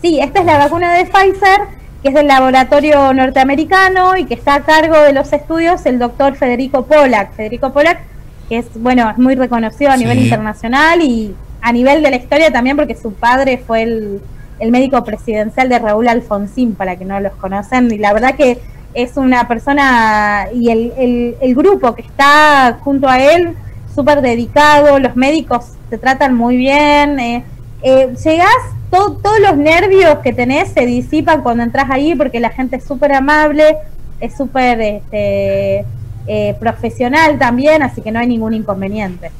Sí, 0.00 0.20
esta 0.20 0.40
es 0.40 0.46
la 0.46 0.56
vacuna 0.56 0.94
de 0.94 1.04
Pfizer, 1.04 1.60
que 2.02 2.08
es 2.08 2.14
del 2.14 2.28
laboratorio 2.28 3.12
norteamericano 3.12 4.16
y 4.16 4.24
que 4.24 4.32
está 4.32 4.54
a 4.54 4.60
cargo 4.62 4.98
de 5.02 5.12
los 5.12 5.30
estudios 5.34 5.84
el 5.84 5.98
doctor 5.98 6.34
Federico 6.34 6.86
Pollack. 6.86 7.34
Federico 7.34 7.74
Pollack 7.74 8.08
que 8.50 8.58
es, 8.58 8.66
bueno, 8.74 9.08
es 9.08 9.16
muy 9.16 9.36
reconocido 9.36 9.92
a 9.92 9.96
nivel 9.96 10.18
internacional 10.18 11.00
y 11.00 11.32
a 11.62 11.72
nivel 11.72 12.02
de 12.02 12.10
la 12.10 12.16
historia 12.16 12.50
también 12.50 12.76
porque 12.76 12.96
su 12.96 13.12
padre 13.12 13.62
fue 13.64 13.82
el, 13.84 14.20
médico 14.70 15.02
presidencial 15.04 15.70
de 15.70 15.78
Raúl 15.78 16.08
Alfonsín, 16.08 16.74
para 16.74 16.96
que 16.96 17.06
no 17.06 17.18
los 17.18 17.32
conocen, 17.34 17.90
y 17.90 17.96
la 17.96 18.12
verdad 18.12 18.34
que 18.34 18.58
es 18.92 19.16
una 19.16 19.48
persona 19.48 20.48
y 20.52 20.68
el, 20.68 21.36
el, 21.40 21.54
grupo 21.54 21.94
que 21.94 22.02
está 22.02 22.78
junto 22.82 23.08
a 23.08 23.20
él, 23.20 23.54
súper 23.94 24.20
dedicado, 24.20 24.98
los 24.98 25.16
médicos 25.16 25.76
te 25.88 25.96
tratan 25.96 26.34
muy 26.34 26.56
bien, 26.58 27.18
eh, 27.20 27.44
eh 27.82 28.12
llegás, 28.22 28.50
todos 28.90 29.40
los 29.40 29.56
nervios 29.56 30.18
que 30.18 30.34
tenés 30.34 30.72
se 30.72 30.84
disipan 30.84 31.40
cuando 31.42 31.62
entras 31.62 31.88
ahí 31.88 32.14
porque 32.14 32.40
la 32.40 32.50
gente 32.50 32.76
es 32.76 32.84
súper 32.84 33.14
amable, 33.14 33.76
es 34.20 34.36
súper... 34.36 34.80
Este, 34.80 35.86
eh, 36.26 36.56
profesional 36.60 37.38
también, 37.38 37.82
así 37.82 38.02
que 38.02 38.12
no 38.12 38.18
hay 38.18 38.26
ningún 38.26 38.54
inconveniente. 38.54 39.30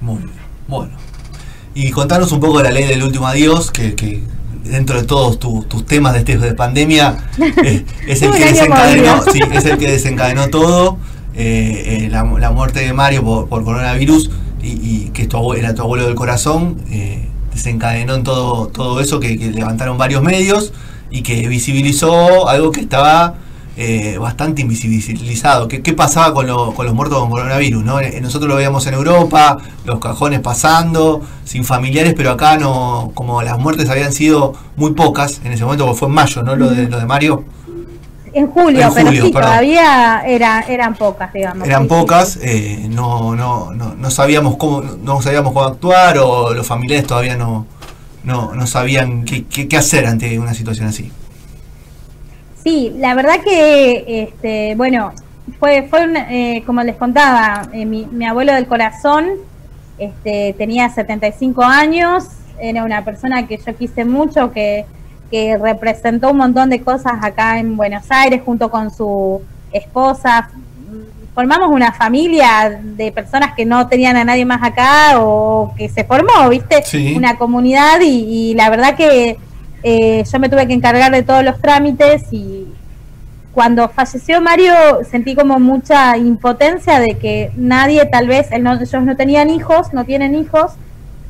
Muy 0.00 0.18
bien, 0.18 0.30
bueno. 0.66 0.92
Y 1.74 1.90
contanos 1.90 2.32
un 2.32 2.40
poco 2.40 2.58
de 2.58 2.64
la 2.64 2.70
ley 2.70 2.84
del 2.84 3.02
último 3.02 3.26
adiós, 3.26 3.70
que, 3.70 4.22
dentro 4.64 5.00
de 5.00 5.06
todos 5.06 5.38
tus 5.38 5.86
temas 5.86 6.12
de, 6.12 6.18
este, 6.20 6.38
de 6.38 6.54
pandemia 6.54 7.16
eh, 7.64 7.84
es, 8.06 8.22
el 8.22 8.32
que 8.32 8.44
desencadenó, 8.44 9.22
es 9.52 9.64
el 9.64 9.78
que 9.78 9.90
desencadenó 9.90 10.48
todo, 10.48 10.98
eh, 11.34 12.08
la, 12.10 12.24
muerte 12.24 12.80
de 12.80 12.92
Mario 12.92 13.22
por, 13.48 13.64
coronavirus 13.64 14.30
y, 14.62 15.10
que 15.10 15.22
esto 15.22 15.54
era 15.54 15.74
tu 15.74 15.82
abuelo 15.82 16.04
del 16.04 16.14
corazón, 16.14 16.76
desencadenó 17.52 18.14
en 18.14 18.24
todo, 18.24 18.68
todo 18.68 19.00
eso 19.00 19.20
que 19.20 19.36
levantaron 19.36 19.98
varios 19.98 20.22
medios 20.22 20.72
y 21.10 21.22
que 21.22 21.48
visibilizó 21.48 22.48
algo 22.48 22.72
que 22.72 22.80
estaba 22.80 23.36
eh, 23.80 24.18
bastante 24.18 24.60
invisibilizado. 24.60 25.68
¿Qué, 25.68 25.92
pasaba 25.92 26.34
con, 26.34 26.48
con, 26.74 26.84
los 26.84 26.94
muertos 26.96 27.20
con 27.20 27.30
coronavirus? 27.30 27.84
¿no? 27.84 28.00
Eh, 28.00 28.20
nosotros 28.20 28.48
lo 28.48 28.56
veíamos 28.56 28.84
en 28.88 28.94
Europa, 28.94 29.56
los 29.84 30.00
cajones 30.00 30.40
pasando, 30.40 31.22
sin 31.44 31.64
familiares, 31.64 32.14
pero 32.16 32.32
acá 32.32 32.56
no, 32.56 33.12
como 33.14 33.40
las 33.40 33.56
muertes 33.56 33.88
habían 33.88 34.12
sido 34.12 34.54
muy 34.74 34.94
pocas 34.94 35.40
en 35.44 35.52
ese 35.52 35.62
momento, 35.62 35.86
porque 35.86 35.98
fue 36.00 36.08
en 36.08 36.14
mayo, 36.14 36.42
¿no? 36.42 36.56
Lo 36.56 36.70
de, 36.70 36.88
lo 36.88 36.98
de 36.98 37.06
Mario. 37.06 37.44
En 38.32 38.48
julio, 38.48 38.90
pero 38.92 39.12
sí, 39.12 39.30
todavía 39.30 40.22
era, 40.26 40.62
eran 40.62 40.96
pocas, 40.96 41.32
digamos. 41.32 41.66
Eran 41.68 41.86
pocas, 41.86 42.36
eh, 42.42 42.88
no, 42.90 43.36
no, 43.36 43.72
no, 43.72 43.94
no, 43.94 44.10
sabíamos 44.10 44.56
cómo, 44.56 44.82
no 44.82 45.22
sabíamos 45.22 45.52
cómo 45.52 45.64
actuar 45.64 46.18
o 46.18 46.52
los 46.52 46.66
familiares 46.66 47.06
todavía 47.06 47.36
no, 47.36 47.64
no, 48.24 48.54
no 48.54 48.66
sabían 48.66 49.24
qué, 49.24 49.46
qué 49.46 49.76
hacer 49.76 50.04
ante 50.06 50.36
una 50.40 50.52
situación 50.52 50.88
así. 50.88 51.12
Sí, 52.68 52.92
la 52.98 53.14
verdad 53.14 53.40
que, 53.42 54.04
este, 54.24 54.74
bueno, 54.74 55.12
fue, 55.58 55.84
fue 55.88 56.06
eh, 56.28 56.62
como 56.66 56.82
les 56.82 56.96
contaba, 56.96 57.62
eh, 57.72 57.86
mi, 57.86 58.26
abuelo 58.26 58.52
del 58.52 58.66
corazón 58.66 59.26
este, 59.96 60.54
tenía 60.58 60.90
75 60.90 61.62
años, 61.62 62.24
era 62.60 62.84
una 62.84 63.02
persona 63.06 63.46
que 63.46 63.56
yo 63.56 63.74
quise 63.74 64.04
mucho, 64.04 64.52
que, 64.52 64.84
que 65.30 65.56
representó 65.56 66.30
un 66.30 66.36
montón 66.36 66.68
de 66.68 66.82
cosas 66.82 67.14
acá 67.22 67.58
en 67.58 67.74
Buenos 67.74 68.04
Aires 68.10 68.42
junto 68.44 68.70
con 68.70 68.90
su 68.90 69.40
esposa. 69.72 70.50
Formamos 71.34 71.70
una 71.70 71.92
familia 71.92 72.82
de 72.82 73.12
personas 73.12 73.54
que 73.54 73.64
no 73.64 73.88
tenían 73.88 74.18
a 74.18 74.24
nadie 74.24 74.44
más 74.44 74.62
acá 74.62 75.22
o 75.22 75.72
que 75.74 75.88
se 75.88 76.04
formó, 76.04 76.50
¿viste? 76.50 76.84
Una 77.16 77.38
comunidad 77.38 78.02
y, 78.02 78.50
y 78.50 78.54
la 78.54 78.68
verdad 78.68 78.94
que 78.94 79.38
eh, 79.82 80.24
yo 80.30 80.38
me 80.40 80.48
tuve 80.48 80.66
que 80.66 80.72
encargar 80.72 81.12
de 81.12 81.22
todos 81.22 81.44
los 81.44 81.60
trámites 81.60 82.24
y 82.32 82.57
cuando 83.58 83.88
falleció 83.88 84.40
Mario 84.40 84.72
sentí 85.10 85.34
como 85.34 85.58
mucha 85.58 86.16
impotencia 86.16 87.00
de 87.00 87.18
que 87.18 87.50
nadie, 87.56 88.06
tal 88.06 88.28
vez, 88.28 88.52
ellos 88.52 89.02
no 89.02 89.16
tenían 89.16 89.50
hijos, 89.50 89.92
no 89.92 90.04
tienen 90.04 90.36
hijos, 90.36 90.74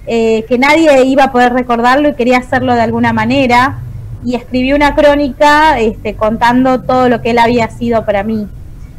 eh, 0.06 0.44
que 0.46 0.58
nadie 0.58 1.06
iba 1.06 1.24
a 1.24 1.32
poder 1.32 1.54
recordarlo 1.54 2.10
y 2.10 2.14
quería 2.16 2.36
hacerlo 2.36 2.74
de 2.74 2.82
alguna 2.82 3.14
manera. 3.14 3.78
Y 4.26 4.34
escribí 4.34 4.74
una 4.74 4.94
crónica 4.94 5.80
este, 5.80 6.16
contando 6.16 6.82
todo 6.82 7.08
lo 7.08 7.22
que 7.22 7.30
él 7.30 7.38
había 7.38 7.70
sido 7.70 8.04
para 8.04 8.22
mí. 8.24 8.46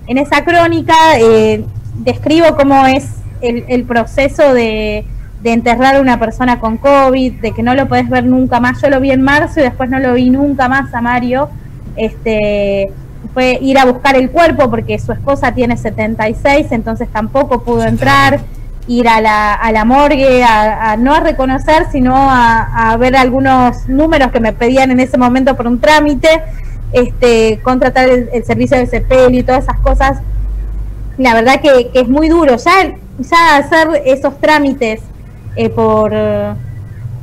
En 0.08 0.18
esa 0.18 0.44
crónica 0.44 0.96
eh, 1.20 1.64
describo 1.98 2.56
cómo 2.56 2.88
es 2.88 3.12
el, 3.42 3.84
proceso 3.84 4.56
de, 4.56 5.06
enterrar 5.44 5.98
a 5.98 6.02
una 6.02 6.18
persona 6.18 6.60
con 6.60 6.78
COVID, 6.78 7.42
de 7.42 7.52
que 7.52 7.62
no 7.62 7.76
lo 7.76 7.88
puedes 7.88 8.10
ver 8.10 8.26
nunca 8.26 8.60
más. 8.60 8.82
Yo 8.82 8.90
lo 8.90 9.00
vi 9.00 9.12
en 9.12 9.22
marzo 9.22 9.60
y 9.60 9.64
después 9.64 9.88
no 9.88 10.00
lo 10.00 10.16
vi 10.16 10.32
nunca 10.32 10.68
más 10.68 10.92
a 10.96 11.02
Mario. 11.02 11.52
Este, 11.96 12.92
fue 13.34 13.58
ir 13.62 13.78
a 13.78 13.86
buscar 13.86 14.16
el 14.16 14.30
cuerpo 14.32 14.70
porque 14.70 14.98
su 15.00 15.12
esposa 15.12 15.54
tiene 15.54 15.78
76, 15.78 16.68
entonces 16.72 17.08
tampoco 17.12 17.64
pudo 17.64 17.84
entrar, 17.84 18.40
ir 18.88 19.08
a 19.08 19.22
la, 19.22 19.54
a 19.54 19.72
la 19.72 19.86
morgue, 19.86 20.44
a, 20.44 20.98
no 20.98 21.14
a 21.14 21.20
reconocer, 21.20 21.86
sino 21.92 22.16
a, 22.16 22.96
ver 23.00 23.16
algunos 23.16 23.88
números 23.88 24.32
que 24.32 24.40
me 24.40 24.52
pedían 24.52 24.92
en 24.92 25.00
ese 25.00 25.18
momento 25.18 25.56
por 25.56 25.68
un 25.68 25.80
trámite, 25.80 26.42
este, 26.92 27.60
contratar 27.62 28.10
el, 28.10 28.44
servicio 28.46 28.78
de 28.78 28.88
CPL 28.88 29.36
y 29.36 29.44
todas 29.44 29.64
esas 29.64 29.80
cosas. 29.80 30.18
La 31.18 31.36
verdad 31.36 31.62
que, 31.62 31.92
es 31.94 32.08
muy 32.08 32.30
duro. 32.30 32.56
Ya, 32.58 32.96
ya 33.20 33.58
hacer 33.58 34.02
esos 34.06 34.40
trámites 34.40 35.02
eh, 35.56 35.70
por 35.70 36.12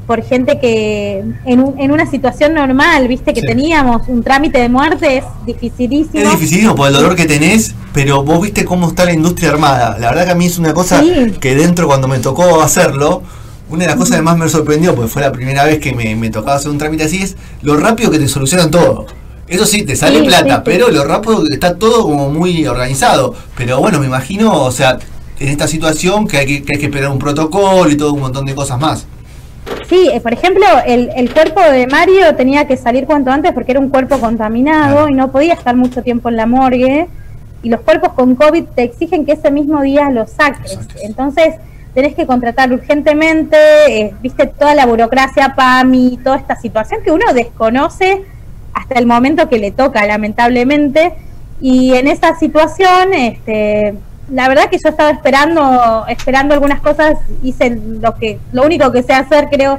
por 0.06 0.22
gente 0.22 0.58
que 0.60 1.24
en, 1.44 1.60
un, 1.60 1.78
en 1.80 1.90
una 1.90 2.08
situación 2.08 2.54
normal, 2.54 3.08
viste, 3.08 3.34
que 3.34 3.42
teníamos 3.42 4.02
un 4.08 4.22
trámite 4.22 4.58
de 4.58 4.68
muerte, 4.68 5.18
es 5.18 5.24
dificilísimo. 5.44 6.22
Es 6.22 6.30
dificilísimo 6.30 6.74
por 6.76 6.88
el 6.88 6.94
dolor 6.94 7.16
que 7.16 7.26
tenés, 7.26 7.74
pero 7.92 8.22
vos 8.22 8.40
viste 8.40 8.64
cómo 8.64 8.88
está 8.88 9.04
la 9.04 9.12
industria 9.12 9.50
armada. 9.50 9.98
La 9.98 10.10
verdad 10.10 10.26
que 10.26 10.30
a 10.30 10.34
mí 10.36 10.46
es 10.46 10.58
una 10.58 10.72
cosa 10.72 11.02
que 11.40 11.54
dentro 11.54 11.86
cuando 11.88 12.06
me 12.06 12.18
tocó 12.18 12.60
hacerlo, 12.62 13.22
una 13.68 13.80
de 13.80 13.86
las 13.88 13.96
cosas 13.96 14.18
que 14.18 14.22
más 14.22 14.38
me 14.38 14.48
sorprendió, 14.48 14.94
porque 14.94 15.10
fue 15.10 15.22
la 15.22 15.32
primera 15.32 15.64
vez 15.64 15.80
que 15.80 15.92
me, 15.92 16.14
me 16.14 16.30
tocaba 16.30 16.56
hacer 16.56 16.70
un 16.70 16.78
trámite 16.78 17.04
así, 17.04 17.22
es 17.22 17.36
lo 17.62 17.76
rápido 17.76 18.10
que 18.10 18.18
te 18.18 18.28
solucionan 18.28 18.70
todo. 18.70 19.06
Eso 19.48 19.66
sí, 19.66 19.82
te 19.82 19.94
sale 19.94 20.22
plata, 20.24 20.62
pero 20.64 20.88
lo 20.90 21.04
rápido 21.04 21.44
que 21.44 21.54
está 21.54 21.76
todo 21.76 22.02
como 22.02 22.30
muy 22.30 22.66
organizado. 22.66 23.34
Pero 23.56 23.78
bueno, 23.78 24.00
me 24.00 24.06
imagino, 24.06 24.62
o 24.62 24.72
sea, 24.72 24.98
en 25.38 25.48
esta 25.48 25.68
situación 25.68 26.26
que 26.26 26.38
hay 26.38 26.46
que, 26.46 26.62
que 26.62 26.72
hay 26.74 26.78
que 26.78 26.86
esperar 26.86 27.10
un 27.10 27.18
protocolo 27.18 27.90
y 27.90 27.96
todo 27.96 28.12
un 28.12 28.20
montón 28.20 28.44
de 28.44 28.54
cosas 28.54 28.80
más. 28.80 29.06
Sí, 29.88 30.10
eh, 30.12 30.20
por 30.20 30.32
ejemplo, 30.32 30.64
el, 30.84 31.10
el, 31.16 31.32
cuerpo 31.32 31.60
de 31.60 31.86
Mario 31.86 32.34
tenía 32.34 32.66
que 32.66 32.76
salir 32.76 33.06
cuanto 33.06 33.30
antes 33.30 33.52
porque 33.52 33.72
era 33.72 33.80
un 33.80 33.88
cuerpo 33.88 34.18
contaminado 34.18 35.08
y 35.08 35.14
no 35.14 35.30
podía 35.30 35.54
estar 35.54 35.76
mucho 35.76 36.02
tiempo 36.02 36.28
en 36.28 36.36
la 36.36 36.46
morgue. 36.46 37.08
Y 37.62 37.68
los 37.68 37.80
cuerpos 37.80 38.12
con 38.12 38.34
COVID 38.36 38.64
te 38.74 38.82
exigen 38.82 39.24
que 39.24 39.32
ese 39.32 39.50
mismo 39.50 39.82
día 39.82 40.10
los 40.10 40.30
saques. 40.30 40.78
Entonces, 41.02 41.54
tenés 41.94 42.14
que 42.14 42.26
contratar 42.26 42.72
urgentemente, 42.72 43.56
eh, 43.88 44.14
viste, 44.20 44.46
toda 44.46 44.74
la 44.74 44.86
burocracia, 44.86 45.54
PAMI, 45.56 46.18
toda 46.22 46.36
esta 46.36 46.54
situación 46.54 47.00
que 47.02 47.10
uno 47.10 47.32
desconoce 47.32 48.22
hasta 48.74 48.98
el 48.98 49.06
momento 49.06 49.48
que 49.48 49.58
le 49.58 49.70
toca, 49.70 50.06
lamentablemente. 50.06 51.14
Y 51.60 51.94
en 51.94 52.06
esa 52.06 52.38
situación, 52.38 53.14
este, 53.14 53.94
la 54.30 54.48
verdad 54.48 54.64
que 54.70 54.78
yo 54.78 54.88
estaba 54.88 55.10
esperando, 55.10 56.04
esperando 56.08 56.54
algunas 56.54 56.80
cosas, 56.80 57.14
hice 57.42 57.78
lo 58.00 58.14
que, 58.16 58.38
lo 58.52 58.64
único 58.64 58.90
que 58.90 59.02
sé 59.02 59.12
hacer 59.12 59.48
creo, 59.48 59.78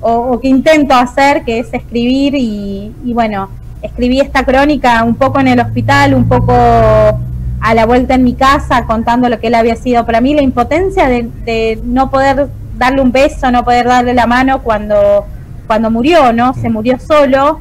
o, 0.00 0.38
que 0.38 0.48
intento 0.48 0.94
hacer, 0.94 1.44
que 1.44 1.58
es 1.58 1.72
escribir 1.72 2.34
y, 2.36 2.92
bueno, 3.14 3.48
escribí 3.82 4.20
esta 4.20 4.44
crónica 4.44 5.02
un 5.02 5.14
poco 5.14 5.40
en 5.40 5.48
el 5.48 5.60
hospital, 5.60 6.14
un 6.14 6.28
poco 6.28 6.52
a 6.52 7.74
la 7.74 7.86
vuelta 7.86 8.14
en 8.14 8.22
mi 8.22 8.34
casa, 8.34 8.84
contando 8.84 9.28
lo 9.28 9.40
que 9.40 9.46
él 9.46 9.54
había 9.54 9.74
sido. 9.76 10.04
Para 10.04 10.20
mí, 10.20 10.34
la 10.34 10.42
impotencia 10.42 11.08
de, 11.08 11.80
no 11.82 12.10
poder 12.10 12.48
darle 12.76 13.00
un 13.00 13.10
beso, 13.10 13.50
no 13.50 13.64
poder 13.64 13.86
darle 13.86 14.12
la 14.12 14.26
mano 14.26 14.62
cuando, 14.62 15.26
cuando 15.66 15.90
murió, 15.90 16.32
¿no? 16.32 16.52
Se 16.52 16.68
murió 16.68 16.98
solo 16.98 17.60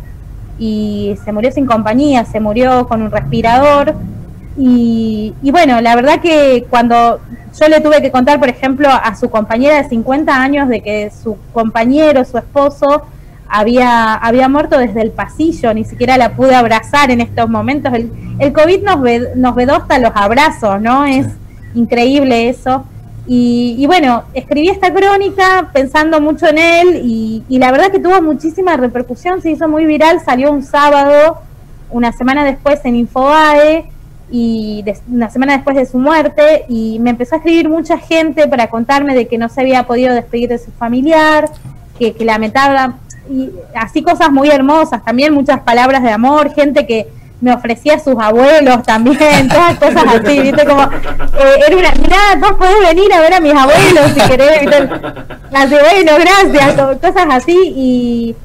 y 0.59 1.17
se 1.23 1.31
murió 1.31 1.51
sin 1.51 1.65
compañía, 1.65 2.25
se 2.25 2.41
murió 2.41 2.87
con 2.87 3.01
un 3.01 3.11
respirador 3.11 3.95
y, 4.57 5.33
bueno, 5.43 5.81
la 5.81 5.95
verdad 5.95 6.21
que 6.21 6.65
cuando 6.69 7.19
yo 7.59 7.67
le 7.67 7.81
tuve 7.81 8.01
que 8.01 8.11
contar, 8.11 8.39
por 8.39 8.47
ejemplo, 8.47 8.87
a 8.89 9.15
su 9.15 9.29
compañera 9.29 9.81
de 9.81 9.89
50 9.89 10.33
años 10.33 10.69
de 10.69 10.81
que 10.81 11.11
su 11.11 11.37
compañero, 11.51 12.23
su 12.23 12.37
esposo, 12.37 13.03
había, 13.47 14.13
había 14.13 14.47
muerto 14.47 14.77
desde 14.77 15.01
el 15.01 15.11
pasillo, 15.11 15.73
ni 15.73 15.83
siquiera 15.83 16.17
la 16.17 16.35
pude 16.35 16.55
abrazar 16.55 17.11
en 17.11 17.21
estos 17.21 17.49
momentos. 17.49 17.93
El, 17.93 18.11
el 18.39 18.53
COVID 18.53 18.83
nos, 18.83 18.99
nos 19.35 19.55
vedó 19.55 19.75
hasta 19.75 19.99
los 19.99 20.11
abrazos, 20.15 20.81
¿no? 20.81 21.05
Es 21.05 21.27
increíble 21.73 22.47
eso. 22.47 22.85
Y, 23.27 23.75
y, 23.77 23.87
bueno, 23.87 24.23
escribí 24.33 24.69
esta 24.69 24.93
crónica 24.93 25.69
pensando 25.73 26.21
mucho 26.21 26.47
en 26.47 26.59
él 26.59 27.01
y, 27.03 27.43
y 27.49 27.57
la 27.59 27.71
verdad 27.71 27.91
que 27.91 27.99
tuvo 27.99 28.21
muchísima 28.21 28.77
repercusión, 28.77 29.41
se 29.41 29.51
hizo 29.51 29.67
muy 29.67 29.85
viral, 29.85 30.21
salió 30.23 30.51
un 30.51 30.63
sábado, 30.63 31.39
una 31.89 32.11
semana 32.11 32.45
después 32.45 32.79
en 32.85 32.95
Infobae 32.95 33.89
y 34.31 34.83
una 35.07 35.29
semana 35.29 35.53
después 35.53 35.75
de 35.75 35.85
su 35.85 35.97
muerte 35.97 36.65
y 36.67 36.97
me 36.99 37.11
empezó 37.11 37.35
a 37.35 37.37
escribir 37.37 37.69
mucha 37.69 37.97
gente 37.97 38.47
para 38.47 38.69
contarme 38.69 39.13
de 39.13 39.27
que 39.27 39.37
no 39.37 39.49
se 39.49 39.61
había 39.61 39.83
podido 39.83 40.13
despedir 40.13 40.49
de 40.49 40.57
su 40.57 40.71
familiar, 40.71 41.49
que, 41.99 42.13
que 42.13 42.25
lamentaba, 42.25 42.95
y 43.29 43.51
así 43.75 44.01
cosas 44.01 44.31
muy 44.31 44.49
hermosas, 44.49 45.03
también 45.03 45.33
muchas 45.33 45.61
palabras 45.61 46.03
de 46.03 46.11
amor, 46.11 46.53
gente 46.53 46.85
que 46.85 47.07
me 47.41 47.53
ofrecía 47.53 47.95
a 47.95 47.99
sus 47.99 48.15
abuelos 48.17 48.83
también, 48.83 49.47
todas 49.49 49.77
cosas 49.77 50.03
así, 50.07 50.39
viste, 50.39 50.65
como, 50.65 50.83
eh, 50.83 51.63
era 51.67 51.77
una, 51.77 51.91
mirá, 51.91 52.17
vos 52.39 52.53
podés 52.53 52.79
venir 52.87 53.13
a 53.13 53.21
ver 53.21 53.33
a 53.35 53.39
mis 53.39 53.53
abuelos 53.53 54.11
si 54.13 54.21
querés, 54.21 54.67
así, 55.53 55.75
bueno, 55.75 56.11
gracias, 56.19 56.97
cosas 56.99 57.27
así, 57.29 57.57
y, 57.75 58.35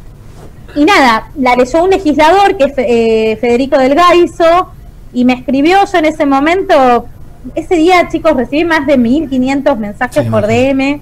y 0.76 0.84
nada, 0.84 1.28
la 1.38 1.56
leyó 1.56 1.84
un 1.84 1.90
legislador 1.90 2.56
que 2.56 2.64
es 2.64 2.72
eh, 2.76 3.38
Federico 3.40 3.78
del 3.78 3.94
Gaiso, 3.94 4.70
y 5.12 5.24
me 5.24 5.34
escribió 5.34 5.78
yo 5.90 5.98
en 5.98 6.04
ese 6.04 6.26
momento, 6.26 7.06
ese 7.54 7.74
día 7.76 8.08
chicos 8.08 8.36
recibí 8.36 8.64
más 8.64 8.86
de 8.86 8.96
1500 8.96 9.78
mensajes 9.78 10.26
por 10.26 10.46
DM 10.46 11.00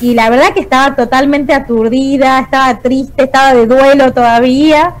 y 0.00 0.14
la 0.14 0.28
verdad 0.30 0.52
que 0.52 0.60
estaba 0.60 0.94
totalmente 0.94 1.54
aturdida, 1.54 2.40
estaba 2.40 2.78
triste, 2.78 3.24
estaba 3.24 3.54
de 3.54 3.66
duelo 3.66 4.12
todavía 4.12 4.94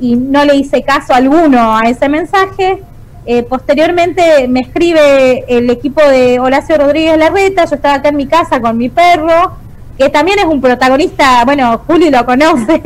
y 0.00 0.16
no 0.16 0.44
le 0.44 0.56
hice 0.56 0.82
caso 0.82 1.12
alguno 1.12 1.76
a 1.76 1.82
ese 1.88 2.08
mensaje. 2.08 2.82
Eh, 3.26 3.42
posteriormente 3.42 4.48
me 4.48 4.60
escribe 4.60 5.44
el 5.48 5.68
equipo 5.68 6.00
de 6.00 6.38
Horacio 6.40 6.78
Rodríguez 6.78 7.18
Larreta, 7.18 7.64
yo 7.66 7.74
estaba 7.74 7.96
acá 7.96 8.08
en 8.08 8.16
mi 8.16 8.26
casa 8.26 8.60
con 8.60 8.78
mi 8.78 8.88
perro, 8.88 9.52
que 9.98 10.08
también 10.08 10.38
es 10.38 10.46
un 10.46 10.60
protagonista, 10.60 11.44
bueno, 11.44 11.82
Juli 11.86 12.10
lo 12.10 12.24
conoce. 12.24 12.80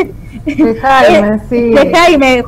De 0.45 0.81
Jaime, 0.81 1.41
sí. 1.51 1.71
De 1.71 1.93
Jaime, 1.95 2.45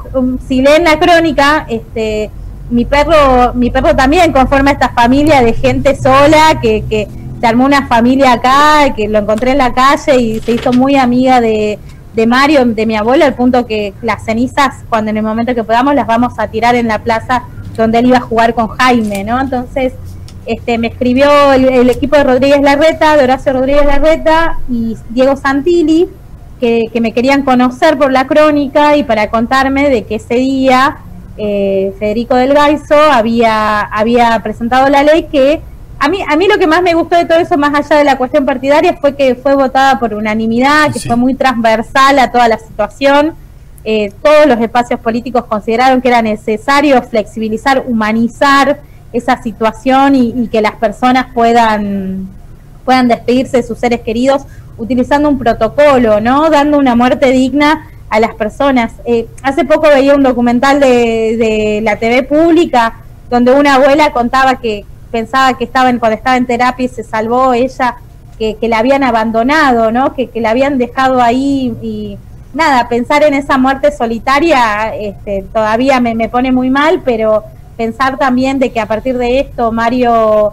si 0.49 0.63
leen 0.63 0.83
la 0.83 0.99
crónica, 0.99 1.67
este, 1.69 2.31
mi 2.75 2.85
perro, 2.85 3.55
mi 3.55 3.71
perro 3.71 3.95
también 3.95 4.33
conforma 4.33 4.73
esta 4.73 4.89
familia 4.89 5.43
de 5.43 5.53
gente 5.53 5.95
sola 5.95 6.59
que, 6.61 6.83
que 6.91 7.07
se 7.41 7.47
armó 7.47 7.67
una 7.67 7.87
familia 7.87 8.33
acá, 8.33 8.93
que 8.97 9.07
lo 9.07 9.21
encontré 9.21 9.53
en 9.53 9.59
la 9.59 9.73
calle 9.73 10.17
y 10.19 10.41
se 10.41 10.53
hizo 10.53 10.73
muy 10.73 10.97
amiga 10.97 11.41
de, 11.41 11.79
Mario, 12.27 12.65
de 12.65 12.85
mi 12.85 12.97
abuelo, 12.97 13.27
al 13.27 13.35
punto 13.35 13.65
que 13.65 13.95
las 14.03 14.25
cenizas, 14.25 14.85
cuando 14.89 15.13
en 15.13 15.19
el 15.19 15.23
momento 15.23 15.55
que 15.55 15.63
podamos, 15.63 15.95
las 15.95 16.09
vamos 16.09 16.33
a 16.39 16.49
tirar 16.49 16.75
en 16.75 16.89
la 16.89 16.99
plaza 16.99 17.45
donde 17.77 18.01
él 18.01 18.07
iba 18.07 18.19
a 18.19 18.23
jugar 18.23 18.55
con 18.55 18.67
Jaime, 18.67 19.23
¿no? 19.23 19.41
Entonces, 19.41 19.93
este, 20.45 20.77
me 20.77 20.89
escribió 20.89 21.53
el, 21.53 21.89
equipo 21.89 22.17
de 22.17 22.25
Rodríguez 22.25 22.61
Larreta, 22.61 23.17
de 23.17 23.23
Horacio 23.23 23.53
Rodríguez 23.53 23.87
Larreta 23.87 24.59
y 24.69 24.97
Diego 25.11 25.37
Santilli, 25.37 26.09
que, 26.59 26.87
que 26.93 27.01
me 27.01 27.13
querían 27.13 27.43
conocer 27.43 27.97
por 27.97 28.11
la 28.11 28.27
crónica 28.27 28.97
y 28.97 29.05
para 29.05 29.31
contarme 29.31 29.91
de 29.91 30.03
que 30.03 30.17
ese 30.17 30.35
día 30.35 30.99
eh, 31.37 31.93
Federico 31.99 32.37
del 32.37 32.55
Gaiso 32.55 32.95
había, 32.95 33.81
había 33.81 34.41
presentado 34.43 34.89
la 34.89 35.03
ley 35.03 35.25
que 35.25 35.61
a 35.99 36.09
mí, 36.09 36.19
a 36.29 36.37
mí 36.37 36.47
lo 36.47 36.59
que 36.59 36.67
más 36.67 36.83
me 36.83 36.95
gustó 36.95 37.17
de 37.17 37.25
todo 37.25 37.39
eso, 37.39 37.57
más 37.57 37.75
allá 37.75 37.97
de 37.97 38.05
la 38.05 38.19
cuestión 38.19 38.45
partidaria, 38.45 38.97
fue 39.01 39.17
que 39.17 39.35
fue 39.37 39.55
votada 39.55 39.99
por 39.99 40.13
unanimidad, 40.13 40.93
que 40.93 41.01
fue 41.01 41.17
muy 41.17 41.35
transversal 41.35 42.19
a 42.19 42.31
toda 42.31 42.47
la 42.47 42.59
situación. 42.59 43.35
Eh, 43.85 44.13
todos 44.23 44.47
los 44.47 44.61
espacios 44.61 45.01
políticos 45.01 45.45
consideraron 45.45 46.03
que 46.03 46.09
era 46.09 46.21
necesario 46.21 47.01
flexibilizar, 47.03 47.85
humanizar 47.87 48.81
esa 49.13 49.43
situación 49.43 50.15
y, 50.15 50.35
y 50.37 50.49
que 50.49 50.61
las 50.61 50.75
personas 50.75 51.27
puedan, 51.33 52.29
puedan 52.85 53.09
despedirse 53.09 53.59
de 53.59 53.63
sus 53.63 53.79
seres 53.79 54.01
queridos 54.01 54.43
utilizando 54.77 55.29
un 55.29 55.39
protocolo, 55.39 56.21
¿no? 56.21 56.51
Dando 56.51 56.79
una 56.79 56.97
muerte 56.97 57.31
digna 57.31 57.89
a 58.15 58.21
las 58.21 58.35
personas. 58.37 58.93
Eh, 59.05 59.27
hace 59.43 59.65
poco 59.65 59.89
veía 59.89 60.15
un 60.15 60.23
documental 60.23 60.79
de, 60.79 61.81
la 61.83 61.97
TV 61.97 62.23
pública 62.23 62.95
donde 63.29 63.53
una 63.53 63.75
abuela 63.75 64.13
contaba 64.13 64.61
que 64.61 64.85
pensaba 65.11 65.59
que 65.59 65.65
estaba 65.65 65.91
en, 65.91 65.99
cuando 65.99 66.17
estaba 66.17 66.37
en 66.37 66.47
terapia 66.47 66.87
y 66.87 66.89
se 66.89 67.03
salvó 67.03 67.55
ella, 67.55 67.97
que, 68.39 68.55
que 68.55 68.69
la 68.69 68.79
habían 68.79 69.03
abandonado, 69.03 69.91
¿no? 69.91 70.15
que, 70.15 70.29
que 70.29 70.41
la 70.41 70.51
habían 70.51 70.79
dejado 70.79 71.21
ahí 71.21 71.75
y, 71.83 72.17
nada, 72.53 72.89
pensar 72.89 73.25
en 73.25 73.35
esa 73.35 73.59
muerte 73.59 73.91
solitaria 73.91 74.95
este, 74.95 75.45
todavía 75.53 75.99
me, 75.99 76.15
me 76.15 76.29
pone 76.29 76.53
muy 76.53 76.71
mal, 76.71 77.03
pero 77.05 77.43
pensar 77.77 78.17
también 78.17 78.61
de 78.61 78.71
que 78.71 78.79
a 78.79 78.87
partir 78.87 79.19
de 79.19 79.41
esto 79.41 79.73
Mario 79.73 80.53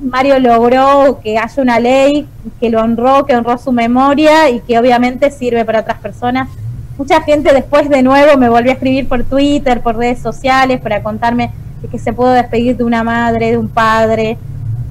Mario 0.00 0.40
logró 0.40 1.20
que 1.22 1.38
haya 1.38 1.62
una 1.62 1.78
ley 1.78 2.26
que 2.58 2.70
lo 2.70 2.82
honró, 2.82 3.24
que 3.24 3.36
honró 3.36 3.56
su 3.58 3.70
memoria 3.70 4.50
y 4.50 4.60
que 4.60 4.78
obviamente 4.80 5.30
sirve 5.30 5.64
para 5.64 5.80
otras 5.80 5.98
personas. 5.98 6.48
Mucha 6.98 7.22
gente 7.22 7.54
después 7.54 7.88
de 7.88 8.02
nuevo 8.02 8.36
me 8.36 8.48
volvió 8.48 8.72
a 8.72 8.74
escribir 8.74 9.06
por 9.08 9.22
Twitter, 9.22 9.80
por 9.80 9.96
redes 9.96 10.18
sociales, 10.18 10.80
para 10.80 11.00
contarme 11.00 11.52
que 11.92 11.98
se 11.98 12.12
pudo 12.12 12.30
despedir 12.32 12.76
de 12.76 12.82
una 12.82 13.04
madre, 13.04 13.52
de 13.52 13.56
un 13.56 13.68
padre. 13.68 14.36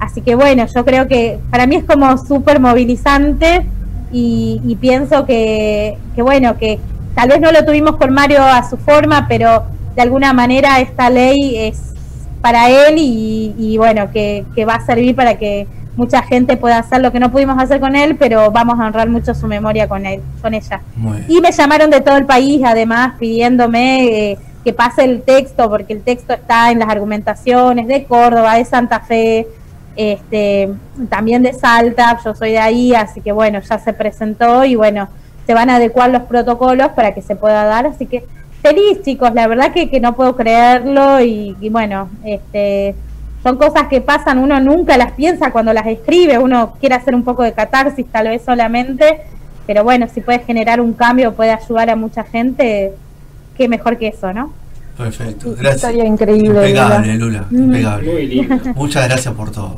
Así 0.00 0.22
que 0.22 0.34
bueno, 0.34 0.64
yo 0.66 0.86
creo 0.86 1.06
que 1.06 1.38
para 1.50 1.66
mí 1.66 1.76
es 1.76 1.84
como 1.84 2.16
súper 2.16 2.60
movilizante 2.60 3.66
y, 4.10 4.76
pienso 4.80 5.26
que, 5.26 5.98
que 6.14 6.22
bueno, 6.22 6.56
que 6.56 6.80
tal 7.14 7.28
vez 7.28 7.40
no 7.42 7.52
lo 7.52 7.62
tuvimos 7.66 7.96
con 7.96 8.14
Mario 8.14 8.42
a 8.42 8.66
su 8.68 8.78
forma, 8.78 9.26
pero 9.28 9.64
de 9.94 10.00
alguna 10.00 10.32
manera 10.32 10.80
esta 10.80 11.10
ley 11.10 11.56
es 11.56 11.92
para 12.40 12.70
él 12.70 12.94
y, 12.96 13.54
y 13.58 13.76
bueno, 13.76 14.10
que, 14.12 14.46
que, 14.54 14.64
va 14.64 14.76
a 14.76 14.86
servir 14.86 15.14
para 15.14 15.36
que 15.36 15.66
mucha 15.98 16.22
gente 16.22 16.56
pueda 16.56 16.78
hacer 16.78 17.02
lo 17.02 17.10
que 17.10 17.18
no 17.18 17.32
pudimos 17.32 17.60
hacer 17.60 17.80
con 17.80 17.96
él, 17.96 18.14
pero 18.16 18.52
vamos 18.52 18.78
a 18.78 18.86
honrar 18.86 19.08
mucho 19.08 19.34
su 19.34 19.48
memoria 19.48 19.88
con 19.88 20.06
él, 20.06 20.20
con 20.40 20.54
ella. 20.54 20.80
Y 21.26 21.40
me 21.40 21.50
llamaron 21.50 21.90
de 21.90 22.00
todo 22.00 22.16
el 22.16 22.24
país, 22.24 22.62
además, 22.64 23.14
pidiéndome 23.18 24.30
eh, 24.30 24.38
que 24.62 24.72
pase 24.72 25.02
el 25.02 25.22
texto, 25.22 25.68
porque 25.68 25.94
el 25.94 26.02
texto 26.02 26.34
está 26.34 26.70
en 26.70 26.78
las 26.78 26.88
argumentaciones 26.88 27.88
de 27.88 28.04
Córdoba, 28.04 28.54
de 28.54 28.64
Santa 28.64 29.00
Fe, 29.00 29.48
este, 29.96 30.70
también 31.08 31.42
de 31.42 31.52
Salta, 31.52 32.16
yo 32.24 32.32
soy 32.32 32.52
de 32.52 32.60
ahí, 32.60 32.94
así 32.94 33.20
que 33.20 33.32
bueno, 33.32 33.58
ya 33.58 33.80
se 33.80 33.92
presentó 33.92 34.64
y 34.64 34.76
bueno, 34.76 35.08
se 35.48 35.52
van 35.52 35.68
a 35.68 35.76
adecuar 35.76 36.10
los 36.10 36.22
protocolos 36.22 36.90
para 36.90 37.12
que 37.12 37.22
se 37.22 37.34
pueda 37.34 37.64
dar, 37.64 37.86
así 37.86 38.06
que 38.06 38.24
feliz 38.62 39.02
chicos, 39.02 39.34
la 39.34 39.48
verdad 39.48 39.72
que, 39.72 39.90
que 39.90 39.98
no 39.98 40.14
puedo 40.14 40.36
creerlo 40.36 41.20
y, 41.20 41.56
y, 41.60 41.70
bueno, 41.70 42.08
este 42.24 42.94
son 43.48 43.56
cosas 43.56 43.88
que 43.88 44.02
pasan, 44.02 44.38
uno 44.38 44.60
nunca 44.60 44.98
las 44.98 45.12
piensa 45.12 45.50
cuando 45.50 45.72
las 45.72 45.86
escribe, 45.86 46.36
uno 46.38 46.74
quiere 46.80 46.96
hacer 46.96 47.14
un 47.14 47.24
poco 47.24 47.42
de 47.42 47.54
catarsis 47.54 48.04
tal 48.12 48.28
vez 48.28 48.42
solamente, 48.44 49.22
pero 49.66 49.84
bueno, 49.84 50.06
si 50.12 50.20
puede 50.20 50.40
generar 50.40 50.82
un 50.82 50.92
cambio, 50.92 51.32
puede 51.32 51.52
ayudar 51.52 51.88
a 51.88 51.96
mucha 51.96 52.24
gente, 52.24 52.92
qué 53.56 53.66
mejor 53.66 53.96
que 53.96 54.08
eso, 54.08 54.34
¿no? 54.34 54.52
Perfecto, 54.98 55.54
gracias. 55.58 55.76
Historia 55.76 56.04
increíble. 56.04 56.68
Impecable, 56.68 57.14
Lula, 57.14 57.44
impecable. 57.50 58.12
Muy 58.12 58.26
lindo. 58.26 58.56
Muchas 58.74 59.08
gracias 59.08 59.32
por 59.32 59.50
todo. 59.50 59.76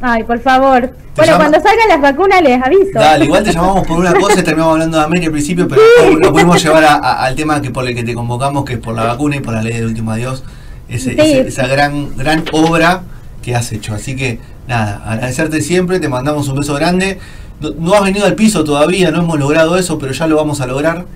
Ay, 0.00 0.24
por 0.24 0.40
favor. 0.40 0.80
Bueno, 1.14 1.32
llama... 1.32 1.44
cuando 1.44 1.60
salgan 1.60 1.88
las 1.88 2.00
vacunas 2.00 2.42
les 2.42 2.60
aviso. 2.60 2.90
Dale, 2.98 3.24
igual 3.24 3.44
te 3.44 3.52
llamamos 3.52 3.86
por 3.86 4.00
una 4.00 4.14
cosa 4.14 4.40
y 4.40 4.42
terminamos 4.42 4.72
hablando 4.72 4.98
de 4.98 5.04
América 5.04 5.26
al 5.26 5.32
principio, 5.32 5.68
pero 5.68 5.80
sí. 6.08 6.16
lo 6.20 6.32
podemos 6.32 6.60
llevar 6.60 6.84
a, 6.84 6.94
a, 6.94 7.24
al 7.24 7.36
tema 7.36 7.62
que 7.62 7.70
por 7.70 7.86
el 7.86 7.94
que 7.94 8.02
te 8.02 8.14
convocamos, 8.14 8.64
que 8.64 8.72
es 8.72 8.78
por 8.80 8.96
la 8.96 9.04
vacuna 9.04 9.36
y 9.36 9.40
por 9.40 9.54
la 9.54 9.62
ley 9.62 9.74
del 9.74 9.86
último 9.86 10.10
adiós. 10.10 10.42
Ese, 10.88 11.10
sí. 11.10 11.16
ese, 11.18 11.48
esa 11.48 11.66
gran, 11.66 12.16
gran 12.16 12.44
obra 12.52 13.02
que 13.42 13.54
has 13.54 13.72
hecho. 13.72 13.94
Así 13.94 14.16
que, 14.16 14.38
nada, 14.66 15.02
agradecerte 15.04 15.60
siempre, 15.60 16.00
te 16.00 16.08
mandamos 16.08 16.48
un 16.48 16.58
beso 16.58 16.74
grande. 16.74 17.18
No, 17.60 17.70
no 17.78 17.94
has 17.94 18.04
venido 18.04 18.26
al 18.26 18.34
piso 18.34 18.64
todavía, 18.64 19.10
no 19.10 19.20
hemos 19.20 19.38
logrado 19.38 19.76
eso, 19.76 19.98
pero 19.98 20.12
ya 20.12 20.26
lo 20.26 20.36
vamos 20.36 20.60
a 20.60 20.66
lograr. 20.66 21.06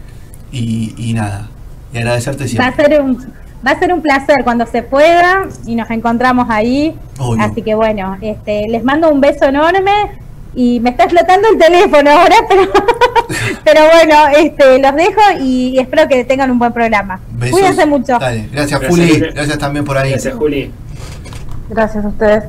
Y, 0.52 0.94
y 0.96 1.12
nada, 1.12 1.48
y 1.92 1.98
agradecerte 1.98 2.48
siempre. 2.48 2.66
Va 2.66 2.72
a 2.72 2.76
ser 2.76 3.02
un, 3.02 3.32
va 3.66 3.70
a 3.72 3.78
ser 3.78 3.92
un 3.92 4.02
placer 4.02 4.36
cuando 4.44 4.66
se 4.66 4.82
pueda 4.82 5.46
y 5.66 5.74
nos 5.74 5.90
encontramos 5.90 6.48
ahí. 6.50 6.94
Obvio. 7.18 7.44
Así 7.44 7.62
que 7.62 7.74
bueno, 7.74 8.16
este, 8.20 8.68
les 8.68 8.84
mando 8.84 9.10
un 9.10 9.20
beso 9.20 9.46
enorme 9.46 9.92
y 10.54 10.80
me 10.80 10.90
está 10.90 11.04
explotando 11.04 11.48
el 11.48 11.58
teléfono 11.58 12.10
ahora, 12.10 12.36
pero, 12.48 12.62
pero 13.64 13.80
bueno, 13.92 14.14
este, 14.36 14.78
los 14.78 14.94
dejo 14.96 15.20
y 15.40 15.78
espero 15.78 16.08
que 16.08 16.24
tengan 16.24 16.50
un 16.50 16.58
buen 16.58 16.72
programa. 16.72 17.20
Besos. 17.32 17.58
Cuídense 17.58 17.86
mucho. 17.86 18.18
Dale. 18.18 18.48
Gracias, 18.52 18.80
Gracias, 18.80 18.90
Juli. 18.90 19.18
Gracias 19.18 19.58
también 19.58 19.84
por 19.84 19.98
ahí. 19.98 20.10
Gracias, 20.10 20.34
Juli. 20.34 20.72
Gracias 21.68 22.04
a 22.04 22.08
ustedes. 22.08 22.44